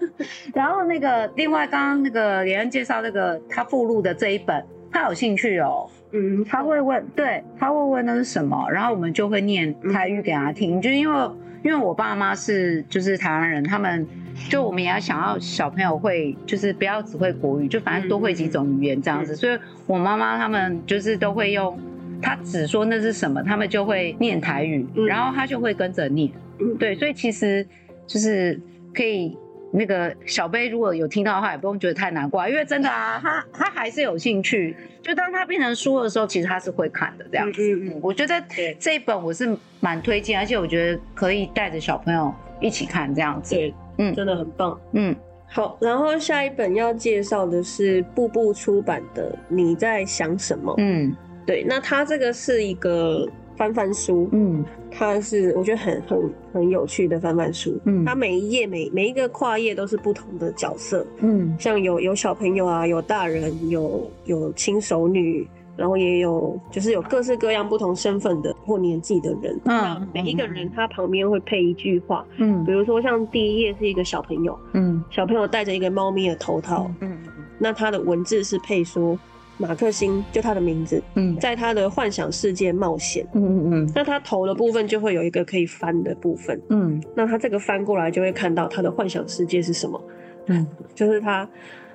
[0.54, 11.30] 然后那个另外刚刚那个连恩介绍那个他附录的这一本，他有兴趣哦，嗯，他会问，对，他会问那是什么，然后我们就会念台语给他听，就因为
[11.64, 14.06] 因为我爸妈是就是台湾人，他们。
[14.48, 19.36] 就我们也要想要小朋友会，就是不要只会国语，就反正多会几种语言这样子。
[19.36, 21.78] 所以我妈妈他们就是都会用，
[22.20, 26.32] 他只说那是什么，他们就会念台语，然后他就会跟着念。
[26.78, 27.64] 对，所以其实
[28.06, 28.58] 就是
[28.94, 29.36] 可以
[29.72, 34.76] 那个小贝如果有听到的话，也不用觉得太难过，因为真的啊，他他还是有兴趣。
[35.02, 37.62] 就当他变成书的时候，其实他是会看的这样子。
[37.62, 38.40] 嗯嗯，我觉得
[38.78, 43.56] 这一本我是蛮推荐，而且我觉得可以带着小朋友一起看这样子。
[43.98, 44.78] 嗯，真的很棒。
[44.92, 45.16] 嗯，
[45.48, 50.72] 好，然后下一本要介绍的是步步出版的《你在想什么》。
[50.78, 53.28] 嗯，对，那它这个是一个
[53.62, 54.28] 翻翻书。
[54.32, 56.18] 嗯，它是我觉得很很
[56.52, 57.78] 很有趣的翻翻书。
[57.84, 61.06] 嗯，它每一页每每一个跨页都是不同的角色。
[61.20, 65.46] 嗯，像有有小朋友啊，有大人，有有轻熟女。
[65.74, 69.58] 然后也有，就是有各式各样不同身份的或年纪的人。
[69.64, 72.24] 嗯，每一个人他旁边会配一句话。
[72.36, 74.56] 嗯，比如说像第一页是一个小朋友。
[74.74, 76.90] 嗯，小朋友戴着一个猫咪的头套。
[77.00, 77.16] 嗯，
[77.58, 79.18] 那他的文字是配说
[79.58, 81.02] 马克星，就他的名字。
[81.14, 83.26] 嗯，在他的幻想世界冒险。
[83.34, 83.92] 嗯嗯嗯。
[83.94, 86.60] 那他头的部分就会有一个可以翻的部分。
[86.70, 90.02] 嗯，那他这个翻过来就会看到他的幻想世界是什么。
[90.46, 91.48] 嗯，就是他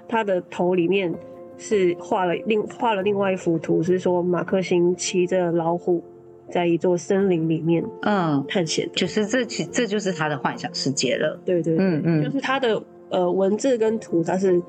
[0.08, 1.14] 他的头里面。
[1.60, 6.04] 是画了另画了另外一幅图，是说马克星骑着老虎，
[6.52, 8.88] 在一座森林里面，嗯，探险。
[8.94, 11.42] 就是这其这就是他的幻想世界了。
[11.44, 14.62] 对对，对，嗯嗯，就是他的呃文字跟图，它是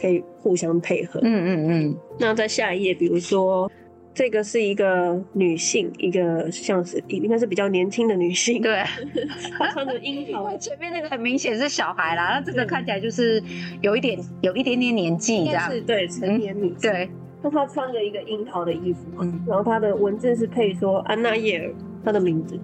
[0.00, 1.20] 可以互相配合。
[1.22, 1.96] 嗯嗯嗯。
[2.18, 3.70] 那在下一页，比如说。
[4.16, 8.80] 这个是一个女性，一个像是应该是比较年轻的女性，对，
[9.58, 10.56] 她穿着樱桃。
[10.56, 13.42] 前面那个很明显是小孩啦，那这个看起来就是
[13.82, 16.92] 有一点有一点点年纪这样，是对成年女性。
[16.92, 17.10] 对，
[17.42, 22.56] 那她穿着一个樱桃的衣服，嗯，然后她的文字是配说安娜叶尔，她的名字，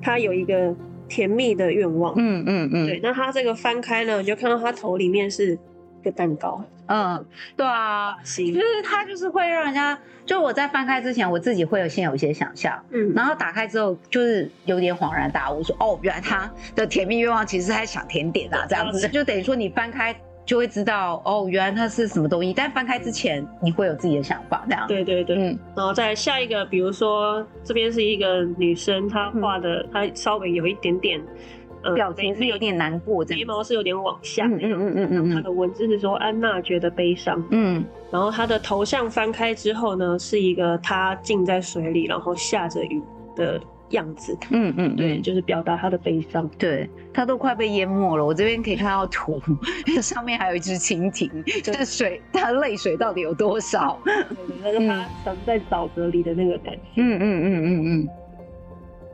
[0.00, 0.72] 她有一个
[1.08, 6.62] 甜蜜的愿望，嗯嗯嗯，对，那她这个翻开呢，你就看到她头里面是一个蛋糕。
[6.86, 7.24] 嗯，
[7.56, 20.14] 对啊，就是它就是会让人家，就我在翻开之前，我自己会有先有一些想象，嗯，然后打开之后就是有点恍然大悟，说哦，原来他的甜蜜愿望其实是在想甜点啊，这样子，就等于说你翻开
[20.44, 31.20] 就会知道哦，原来它是什么东西，但翻开之前你会有自己的想法，这样，对对对，嗯，然后再下一个，比如说这边是一个女生，她画的，她稍微有一点点。
[31.94, 34.46] 表情是有点难过，眉毛是有点往下。
[34.46, 35.34] 嗯嗯嗯嗯嗯。
[35.34, 37.42] 他的文字是说安娜觉得悲伤。
[37.50, 37.84] 嗯。
[38.10, 43.02] 然后他的头像翻开之后呢，是一个他浸在水里，然后下着雨
[43.34, 44.36] 的样子。
[44.50, 46.48] 嗯嗯，对，就是表达他的悲伤。
[46.58, 48.24] 对，他都快被淹没了。
[48.24, 49.40] 我这边可以看到图，
[50.02, 51.30] 上面还有一只蜻蜓，
[51.62, 53.98] 就是水，他泪水到底有多少？
[54.62, 56.80] 那个他沉在沼泽里的那个感觉。
[56.96, 58.08] 嗯嗯嗯嗯嗯。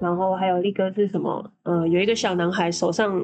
[0.01, 1.51] 然后还有一个是什么？
[1.65, 3.21] 呃，有一个小男孩手上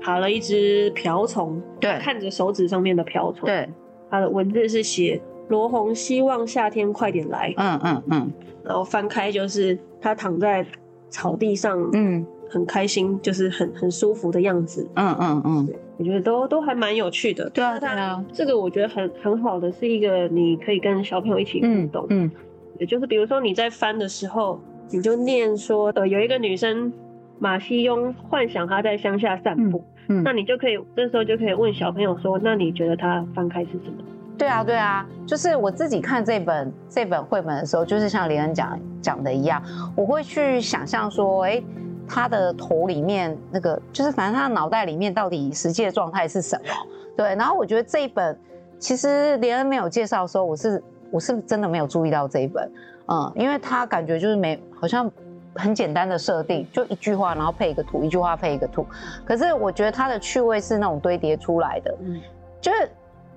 [0.00, 3.68] 爬了一只瓢虫，对，看着手指上面的瓢虫，对，
[4.10, 8.32] 他的文字是写罗红希望夏天快点来，嗯嗯嗯，
[8.64, 10.64] 然后翻开就是他躺在
[11.10, 15.68] 草地上，嗯，很开心，就是很很舒服的样子，嗯嗯嗯，
[15.98, 22.30] 我觉得都都还蛮有趣的，对啊对啊，这个我觉得很很好的是一个你可以跟小朋友一起互动，嗯，
[22.78, 24.58] 也就是比如说你在翻的时候。
[24.90, 26.92] 你就念说，呃，有一个女生
[27.38, 34.02] 马西庸幻想她在乡下散步，嗯，嗯，那你就可以这时候就可以问小朋友说，那你觉得她翻开是什么？
[34.38, 39.62] 对啊，对啊，就是我自己看这本这本绘本的时候，就是像廉恩讲讲的一样，
[39.96, 41.62] 我会去想象说，哎，
[42.08, 46.72] 他的头里面那个，就是反正他的脑袋里面到底实际的状态是什么？
[47.16, 48.38] 对，然后我觉得这一本
[48.78, 52.70] 其实廉恩没有介绍的时候，我是我是真的没有注意到这一本。
[53.10, 55.10] 嗯，因为他感觉就是没，好像
[55.54, 58.86] 很简单的设定，就一句话，然后配一个图，一句话配一个图。
[59.24, 62.20] 可是我觉得它的趣味是那种堆叠出来的，嗯，
[62.60, 62.90] 就是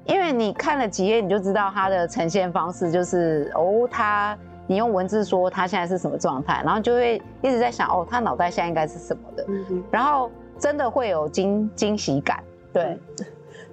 [0.06, 13.25] 因为你看了几页，你就知道它的呈现方式就是哦，他你用文字说他现在是什么状态，然后就会一直在想哦，他脑袋现在应该是什么的，嗯哼，然后真的会有惊惊喜感，对，嗯，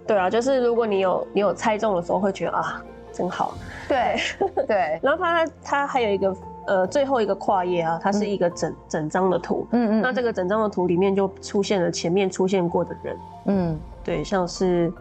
[0.06, 2.82] 对啊，就是如果你有你有猜中的时候，会觉得啊。
[3.10, 3.54] 真好，
[3.88, 4.16] 对
[4.68, 6.32] 对， 然后它它还有一个
[6.68, 14.92] 呃最后一个跨页啊，它是一个整、嗯、整张的图，嗯嗯，那这个整张的图里面就出现了前面出现过的人，嗯，对，像是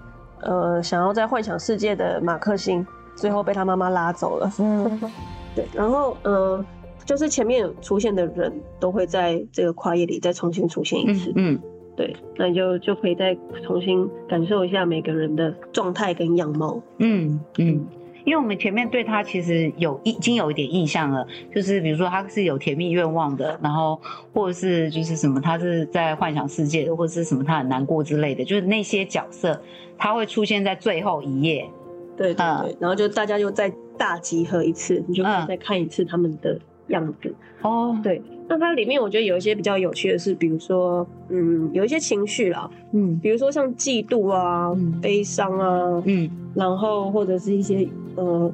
[0.42, 5.00] 呃想要在幻想世界的马克星，最后被他妈妈拉走了，嗯，
[5.54, 6.66] 对，然后呃
[7.06, 11.60] 就是前面出现的人都会在这个跨页里再重新出现一次，嗯，嗯。
[11.98, 17.84] 对，那你就就可以再重新感受一下每个人的状态跟样貌，嗯嗯。
[18.28, 23.98] 因为我们前面对他其实有已经有一点印象了，就是比如说他是有甜蜜愿望的，然后
[24.34, 29.62] 或者是就是什么他是在幻想世界的，或者是什么他很难过之类的，就是那些角色
[29.98, 31.70] 他会出现在最后一页，
[32.18, 37.34] 对对对，嗯、然后就大家就再大集合一次，你就可以再看一次他们的样子。
[37.62, 47.88] 哦、嗯，对，那它里面我觉得有一些比较有趣的是，比如说嗯，有一些情绪啦，嗯，比如说像嫉妒啊、嗯、悲伤啊，嗯，然后或者是一些。
[48.20, 48.52] 呃，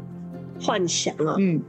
[0.61, 1.61] 幻想啊，嗯，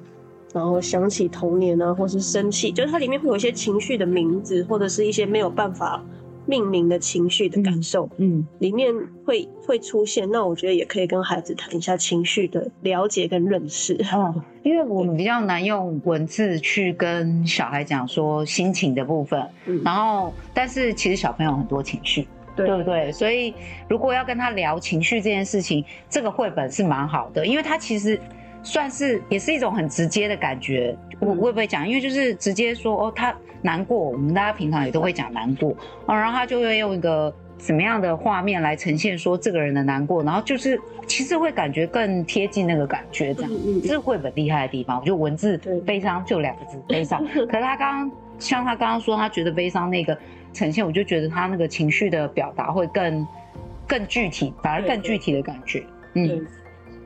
[0.53, 6.05] 然后想起童年啊，或是生气，就是它里面会有一些情绪的名字，或者是一些没有办法
[6.47, 8.93] 命名的情绪的感受，嗯，嗯里面
[9.25, 10.31] 会会出现。
[10.31, 22.27] 那我觉得也可以跟孩子谈一下情绪的了解跟认识，哦，因为我们比较难用文字去跟小孩讲说心情的部分，嗯，然后但是其实小朋友很多情绪。
[22.57, 23.11] 对，对不对？
[23.11, 23.53] 所以
[23.89, 28.17] 如果要跟他聊情绪这件事情，这个绘本是蛮好的，因为他其实
[28.63, 30.97] 算是也是一种很直接的感觉。
[31.19, 31.89] 我会不会讲？
[31.89, 35.75] 因为就是直接说哦，他难过，我们大家平常也都会讲难过
[36.07, 43.51] 啊，然后他就会用一个什么样的画面来呈现说这个人的难过，然后就是其实会感觉更贴近那个感觉，这样。
[43.83, 44.99] 这是绘本厉害的地方。
[44.99, 50.17] 我觉得文字悲伤就两个字悲伤， 可是他刚刚像他刚刚说，他觉得悲伤那个。
[50.57, 53.27] 呈现，我就觉得他那个情绪的表达会更
[53.89, 55.85] 更具体，反而更具体的感觉。
[56.13, 56.47] 嗯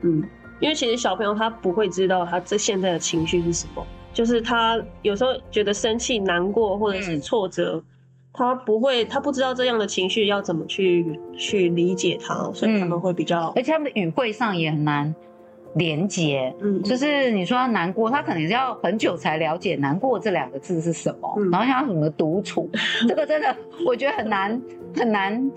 [0.03, 0.23] 嗯，
[0.59, 3.83] 因为其实小朋友他不会知道他这现在的情绪是什么，
[4.19, 7.83] 就是他有时候觉得生气、难过或者是挫折，嗯、
[8.33, 15.15] 他不会，他不知道这样的情绪要怎么去去理解他，所以他们会比较，而且他们的语汇上也很难。
[15.75, 22.69] 连接，嗯，就是你说他难过，他可能是要很久才了解“难过”这两个字是什么，嗯、然后像什么独处，
[23.07, 23.55] 这个真的
[23.85, 24.61] 我觉得很难
[24.95, 25.49] 很难。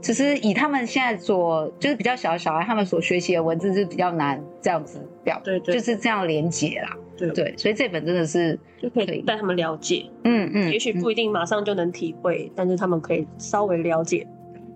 [0.00, 7.30] 其实以他们现在所就是比较小的小孩，他们所学习的文字是比较难这样子表，对，对，就是这样连接啦，对。
[7.30, 14.26] 对，所以这本真的是就可以带他们了解，嗯嗯，也许不一定马上就能体会，嗯、但是他们可以稍微了解。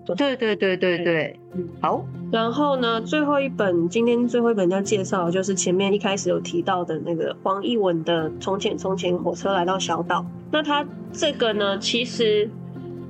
[0.04, 2.04] 对对对对对，嗯，好。
[2.32, 10.20] 然后呢，最后一本，今天最后一本要介绍的就是前面一开始有提到的那个黄奕文的《从前从前火车来到小岛》。
[10.50, 12.50] 那他这个呢，其实，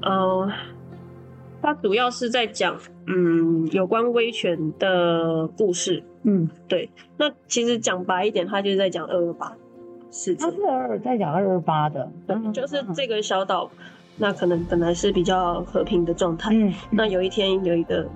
[0.02, 0.52] 嗯、呃，
[1.62, 6.02] 它主要是在讲，嗯，有关威权的故事。
[6.24, 6.90] 嗯，对。
[7.16, 9.56] 那其实讲白一点，它就是在讲二二八
[10.10, 10.50] 事件。
[10.50, 13.70] 它是二在讲二二八的，对，就是这个小岛。
[14.18, 18.06] 那可能本来是比较和平的状态，嗯，那有一天有一个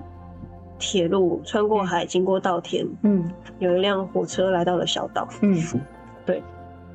[0.77, 5.57] 铁路穿过海，经过稻田，嗯，有一辆火车来到了小岛，嗯，
[6.23, 6.43] 对，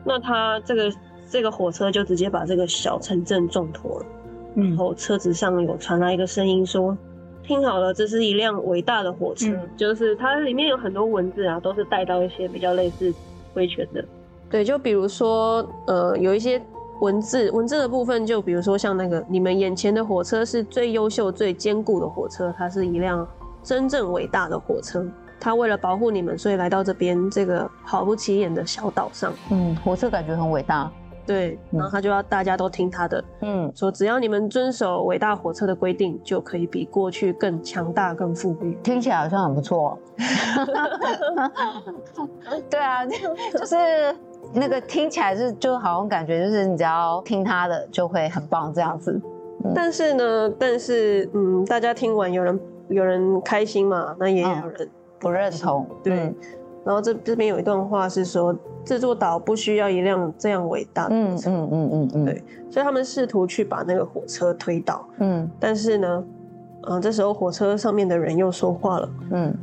[0.05, 0.93] 那他这个
[1.29, 4.07] 这个火车就直接把这个小城镇撞脱了。
[4.55, 6.97] 嗯，然后车子上有传来一个声音说
[7.43, 9.49] ：“听好了，这是一辆伟大的火车。
[9.53, 13.13] 嗯”就是它里面有很多文字啊，都是带到一些比较类似
[13.55, 14.05] 威权的。
[14.51, 16.61] 对，就比如说，呃，有一些
[17.01, 23.27] 文字，文字的部分，就比如说像那个，你们眼前的火车是最优秀、最坚固的火车，它是一辆
[23.63, 25.05] 真正伟大的火车。
[25.41, 29.33] 它为了保护你们，所以来到这边这个毫不起眼的小岛上。
[29.51, 30.89] 嗯，火车感觉很伟大。
[31.27, 33.23] 对，然后他就要大家都听他的。
[33.41, 38.77] 嗯，说只要你们遵守伟大火车的规定，就可以比过去更强大、更富裕。
[38.83, 39.99] 听起来好像很不错。
[42.69, 43.77] 对啊，就是。
[44.55, 49.19] 那个听起来是就好像感觉就是你只要听他的就会很棒这样子，
[49.65, 56.25] 嗯、但是呢，但是嗯，大家听完有人有人开心嘛，那也有人不认同，对。
[56.25, 56.35] 嗯、
[56.85, 58.55] 然后这这边有一段话是说，
[58.85, 62.43] 这座岛不需要一辆这样伟大的火车，嗯嗯嗯嗯嗯，对。
[62.71, 66.25] 所以他们试图去把那个火车推倒，嗯，但是呢，
[66.83, 69.55] 嗯、呃，这时候火车上面的人又说话了，嗯，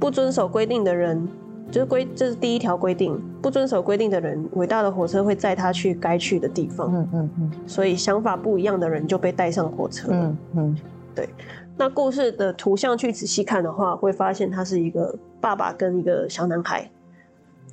[0.00, 1.28] 不遵守规定的人。
[1.70, 6.90] 就是规，这是第一条规定，不遵守规定的人，伟大的火车会载他去该去的地方。
[6.90, 7.52] 嗯嗯嗯。
[7.66, 10.08] 所以想法不一样的人就被带上火车。
[10.10, 10.78] 嗯嗯。
[11.14, 11.28] 对。
[11.76, 16.90] 那故事的图像去仔细看的话，会发现他是一个爸爸跟一个小男孩。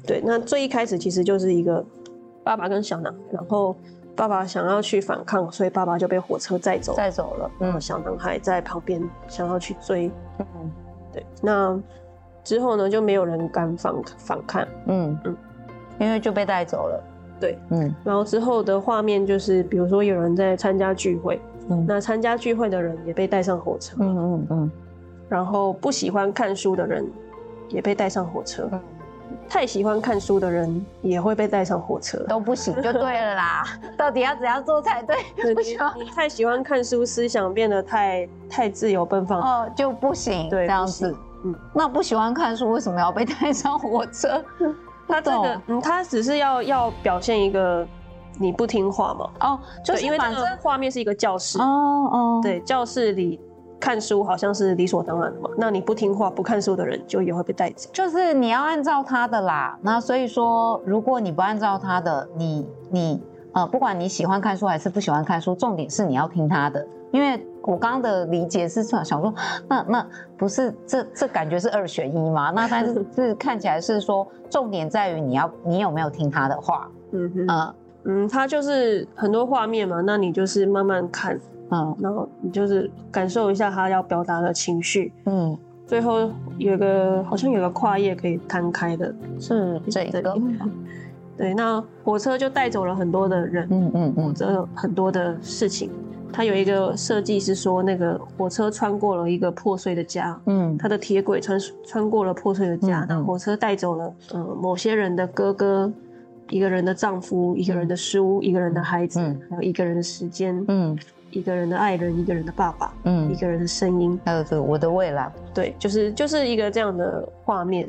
[0.05, 0.21] 对。
[0.25, 1.83] 那最一开始其实就是一个
[2.43, 3.75] 爸爸跟小男孩，然后
[4.15, 7.51] 爸爸想要去反抗，所以爸爸就被火车载走，载走了。
[7.59, 7.81] 嗯。
[7.81, 10.11] 小男孩在旁边想要去追。
[10.39, 10.71] 嗯。
[11.13, 11.25] 对。
[11.41, 11.79] 那。
[12.43, 15.35] 之后呢，就没有人敢反反抗，嗯嗯，
[15.97, 17.03] 因为就被带走了，
[17.39, 17.91] 对，嗯。
[18.03, 24.71] 然后之后的画面就是，比如说有人在参加聚会，嗯，那参加聚会的人也被带上火车，嗯嗯嗯。
[25.27, 27.03] 然后不喜欢看书的人
[27.69, 28.79] 也被带上火车，嗯，
[29.47, 33.63] 太喜欢看书的人也会被带上火车，都不行就对了啦。
[33.97, 35.53] 到底要怎样做才对？
[35.53, 41.15] 不喜欢你太喜欢看书，思想变得太太自由奔放哦，就不行，对，这样子。
[41.43, 44.43] 嗯，那不喜欢看书为什么要被带上火车？
[45.07, 47.87] 他这个，嗯，他只是要要表现一个
[48.39, 49.29] 你不听话嘛。
[49.41, 51.59] 哦，就是因为这个画面是一个教室。
[51.59, 53.39] 哦哦，对，教室里
[53.79, 55.49] 看书好像是理所当然的嘛。
[55.57, 57.89] 那你不听话、不看书的人就也会被带走。
[57.93, 59.77] 就是你要按照他的啦。
[59.81, 63.23] 那所以说，如果你不按照他的，你你
[63.53, 67.45] 呃，不管你喜欢看书还是不喜欢看书，重点是你要听他的，因为。
[67.67, 69.33] 我刚刚的理解是想说，
[69.67, 70.07] 那那
[70.37, 72.51] 不是这这感觉是二选一吗？
[72.51, 76.87] 那但是是看起来是说，重点在于你要你有没有听他的话。
[77.11, 77.73] 嗯哼嗯
[78.03, 85.11] 嗯，他就是很多画面嘛，那你就是慢慢看，嗯，然后你就是感受一下他要表达的情绪。
[85.25, 90.35] 嗯，最后有个好像有个跨页可以摊开的，是这个。
[91.37, 95.89] 对，那火车就带走了很多的人，嗯嗯嗯，这很多的事情。
[96.31, 105.91] 它有一个设计是说，那个火车穿过了一个破碎的家，嗯，它的铁轨穿穿过了破碎的家，那、嗯、火车带走了，呃，某些人的哥哥，
[106.49, 110.97] 一个人的丈夫，一个人的书，一个人的孩子，嗯、还有一个人的时间，嗯，
[111.35, 117.87] 一个人的爱人，一个人的爸爸，嗯，一个人的声音，还有这我的未来，对，就是就是一个这样的画面。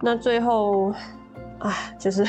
[0.00, 0.94] 那最后，
[1.58, 2.24] 啊，就是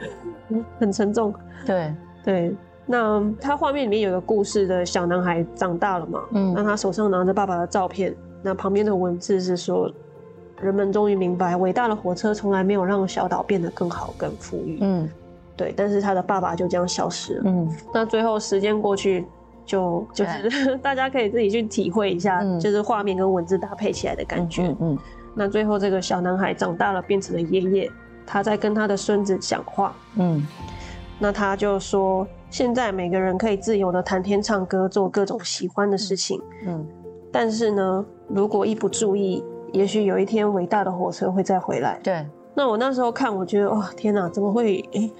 [0.80, 1.32] 很沉重，
[1.66, 2.56] 对对。
[2.86, 6.20] 那他画面里面有个故事的小男孩长大了嘛？
[6.32, 9.92] 嗯，那他手上拿着爸爸的照片，那旁边的文字是说，
[10.60, 14.78] 人们终于明白，伟大的火车从来没有让小岛变得更好、更富裕。
[14.80, 15.08] 嗯，
[15.54, 17.42] 对，但是他的爸爸就这样消失了。
[17.44, 19.24] 嗯，那最后时间过去，
[19.64, 24.68] 就就是 大家可以自己去体会一下，嗯、就是画面跟文字搭配起来的感觉。
[24.68, 24.98] 嗯，嗯，
[25.34, 27.90] 那最后这个小男孩长大了，变成了爷爷，
[28.26, 29.94] 他在跟他的孙子讲话。
[30.16, 30.46] 嗯，
[31.18, 32.26] 那他就说。
[32.50, 36.38] 现在每个人可以自由的谈天唱歌，做各种喜欢的事情。
[36.66, 36.86] 嗯，
[37.32, 39.42] 但是呢，如果一不注意，
[39.72, 41.98] 也许有一天伟大的火车会再回来。
[42.02, 42.26] 对。
[42.54, 45.12] 那我那时候看，我觉得哇、哦，天哪，怎么会、欸、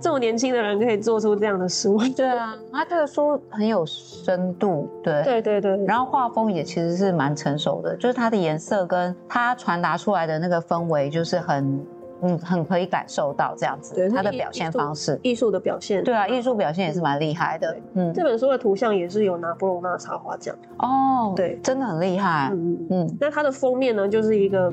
[0.00, 1.98] 这么年轻的人可以做出这样的书？
[2.16, 4.88] 对啊，他这个书很有深度。
[5.02, 5.22] 对。
[5.22, 5.84] 对对对。
[5.86, 11.86] 然后画风也其实是蛮成熟的，就是它的颜色跟它传达出来的那个氛围，就是很。
[12.20, 17.76] 嗯，很可以感受到这样子，对他的表现方式，艺术的表现，对啊，艺术表现也是蛮厉害的。
[17.94, 22.50] 嗯，这本书的图像也是有拿布隆纳插画奖哦，对，真的很厉害。
[22.52, 24.68] 嗯嗯，那它的封面呢，就是一个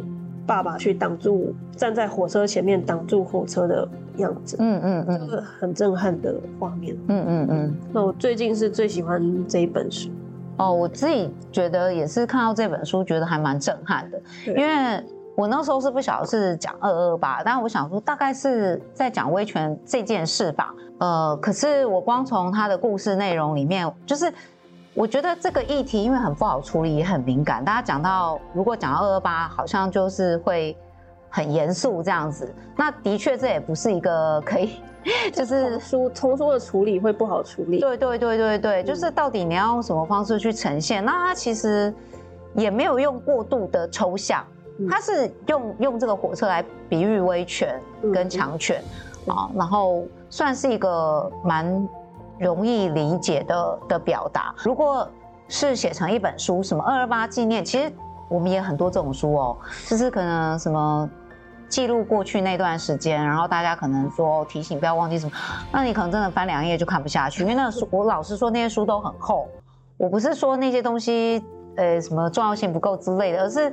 [0.46, 3.88] 爸爸去挡住，站在火车前面挡住火车的
[4.18, 4.56] 样子。
[4.60, 6.96] 嗯嗯嗯，这个很震撼的画面。
[7.08, 10.10] 嗯嗯嗯，那我最近是最喜欢这一本书。
[10.58, 15.04] 哦，我自己觉得也是看到这本书，觉得还蛮震撼的，因为。
[15.38, 20.74] 我那时候是不晓得是讲二二八，但我想说大概是在讲威权这件事吧。
[20.98, 24.34] 呃，可是我光从他的故事内容里面，就是
[24.96, 27.64] 我觉得这个议题因为很不好处理，也很敏感。
[27.64, 30.76] 大家讲到如果讲到二二八，好像就是会
[31.30, 32.50] 很严肃这样子。
[32.78, 34.80] 那的确这也不是一个可以，
[35.36, 37.82] 就是书丛书的处理会不好处理。
[37.82, 41.04] 对对对对对，就是到底你要用什么方式去呈现？
[41.04, 41.94] 那它其实
[42.54, 44.46] 也没有用过度的抽象。
[44.90, 47.78] 它是用用这个火车来比喻威权
[48.14, 48.82] 跟强权
[49.28, 51.88] 啊，然后算是一个蛮
[52.40, 54.54] 容易理解的的表达。
[54.64, 55.08] 如果
[55.48, 57.92] 是写成一本书，什么二二八纪念，其实
[58.30, 59.58] 我们也很多这种书哦，
[59.88, 61.10] 就是可能什么
[61.68, 65.32] 记录过去那段时间，然后大家可能说提醒不要忘记什么，
[65.72, 69.48] 那你可能真的翻两页就看不下去，因为那书我老实说那些书都很厚。
[69.98, 71.44] 我不是说那些东西。
[71.78, 73.70] 呃，什么重要性不够之类的，而是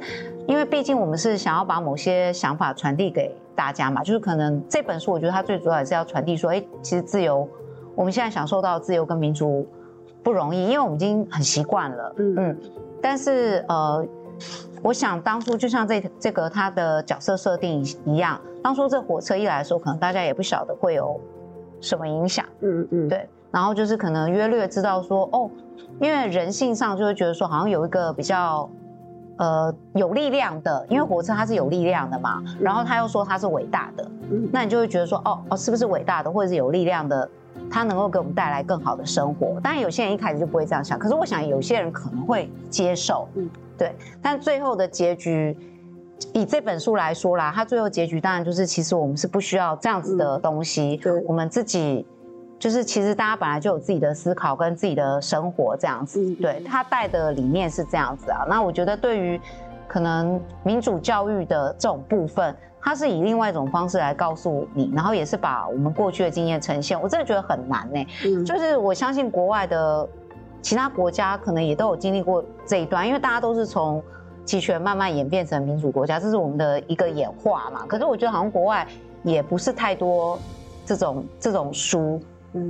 [0.48, 7.48] 因为毕竟我们是想要把某些想法传递给大家嘛，就是可能这本书，我觉得它最主要还是要传递说，哎，其实自由，
[7.95, 9.66] 我们现在享受到自由跟民主
[10.22, 12.59] 不容易，因为我们已经很习惯了，嗯嗯。
[13.01, 14.07] 但是呃，
[14.82, 21.20] 我想当初就像这这个他的角色设定一样，当初这火车一来的时候，可能大家也不晓得会有
[21.80, 23.28] 什么影响，嗯嗯，对。
[23.51, 25.51] 然后就是可能约略知道说，哦。
[26.01, 28.68] 因为人性上就会觉得说，好像有一个比较，
[29.36, 34.11] 呃，有力量的，因为火车它是有力量的嘛，然后他又说它是伟大的，
[34.51, 37.28] 那你就会觉得说，哦哦，是不是伟大的或者是有力量的，
[37.70, 39.59] 它能够给我们带来更好的生活？
[39.61, 43.48] 当然有些人一开始就不会这样想，可是我想有些人可能会接受，嗯，
[43.78, 43.94] 对。
[44.20, 45.57] 但最后的结局，
[46.32, 52.07] 以这本书来说啦，它最后结局当然就是，其实我们是不需要这样子的东西，对，我们自己。
[52.59, 58.46] 就是其实大家本来就有自己的思考跟自己的生活这样子，对，他带的理念是这样子啊。
[58.48, 59.40] 那我觉得对于
[59.93, 66.99] 可能民主教育的这种部分，它是以另外一种方式来告诉你，然后也是把我们过去的经验呈现。
[66.99, 68.07] 我真的觉得很难呢。
[68.24, 70.09] 嗯，就是我相信国外的
[70.62, 74.03] 其他国家可能也都有经历过这一段，因为大家都是从
[74.47, 77.84] 集权慢慢演变成民主国家，这是我们的一个演化嘛。
[77.86, 78.88] 可是我觉得好像国外
[79.22, 80.38] 也不是太多
[80.86, 82.18] 这种这种书。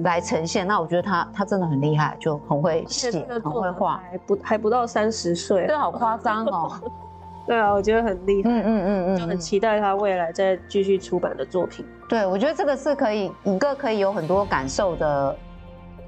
[0.05, 6.71] 来呈现，那我觉得他他真的很厉害，就很会写，很会画，还不还不到三十岁，这好夸张哦。
[7.47, 11.85] 对啊，我觉得很厉害，嗯嗯嗯嗯，就很期待他未来再继续出版的作品。
[12.09, 15.37] 对，我觉得这个是可以一个可以有很多感受的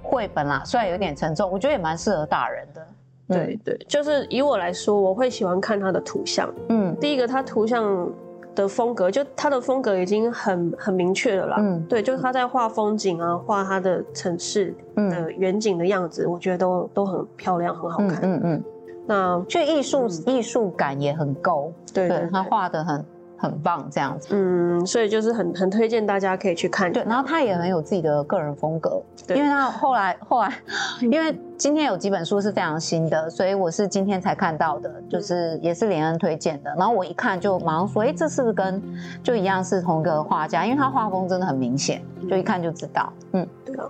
[0.03, 2.87] 绘本啦，虽然有点沉重，我觉得也蛮适合大人的。
[3.26, 6.53] 对对，就是以我来说，我会喜欢看他的图像。
[6.68, 8.09] 嗯，第一个他图像。
[8.55, 11.57] 的风格，就他的风格已经很很明确了啦。
[11.59, 18.20] 嗯，对，就是他在画风景啊，画他的城市的远景的样子，嗯、我觉得都都很漂亮，很好看。
[18.22, 18.64] 嗯嗯，嗯，
[19.07, 21.73] 那就艺术艺术感也很够。
[21.93, 23.05] 对，他画的很。
[23.37, 26.91] 很棒，这样子，嗯，所以就是很很推荐大家可以去看。
[26.91, 30.51] 对，然后他也很有自己的个人风格，对，因为他后来后来，
[31.03, 36.75] 因为今天有几本书是非常新的，所以我是今天才看到的，就是也是连恩推荐的。
[36.79, 38.81] 然后我一看就马上说，哎，这是不是跟
[39.23, 40.65] 就一样是同一个画家？
[40.65, 42.01] 因为他画风真的很明显，
[42.31, 43.13] 就一看就知道。
[43.33, 43.85] 嗯，对啊，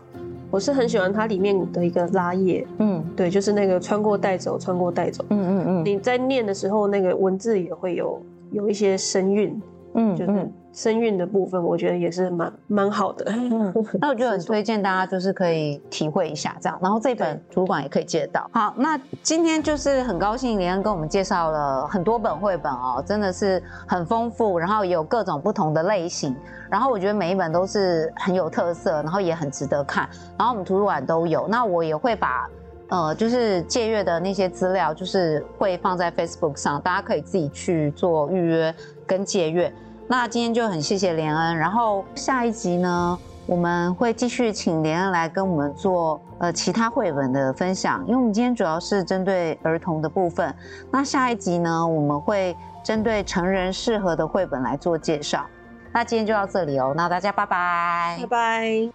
[0.55, 8.23] 我是很喜欢它里面的一个拉页，嗯，对，就是那个穿过带走，穿过带走，嗯嗯嗯，你在念的时候，那个文字也会有。
[8.53, 9.61] 有一些声韵，
[9.95, 13.25] 嗯，就是声韵的部分，我觉得也是蛮蛮好的。
[13.29, 16.77] 嗯， 那我就很推荐大家，就是可以体会一下这样。
[16.83, 18.51] 然后这本图书馆也可以借得到。
[18.53, 26.35] 好，那今天就是很高兴连恩跟我们介绍了很多本绘本哦，真的是很丰富，然后也有各种不同的类型。
[26.69, 30.09] 然后我觉得每一本都是很有特色，然后也很值得看。
[30.37, 32.49] 然后我们图书馆都有，那我也会把。
[32.89, 38.73] 呃，就是借阅的那些资料，就是会放在 Facebook 上，大家可以自己去做预约
[39.07, 39.73] 跟借阅。
[40.07, 50.55] 那今天就很谢谢连恩，然后下一集呢，我们会继续请连恩来跟我们做呃其他绘本的分享，因为我们今天主要是针对儿童的部分。
[50.91, 55.47] 那下一集呢，我们会针对成人适合的绘本来做介绍。
[55.91, 58.91] 那今天就到这里哦，那大家拜拜，拜拜。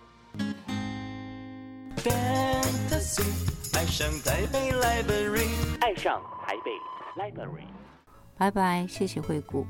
[3.74, 5.50] 爱上台北 Library，
[5.82, 7.66] 爱上台北 Library，
[8.38, 9.66] 拜拜，谢谢惠顾。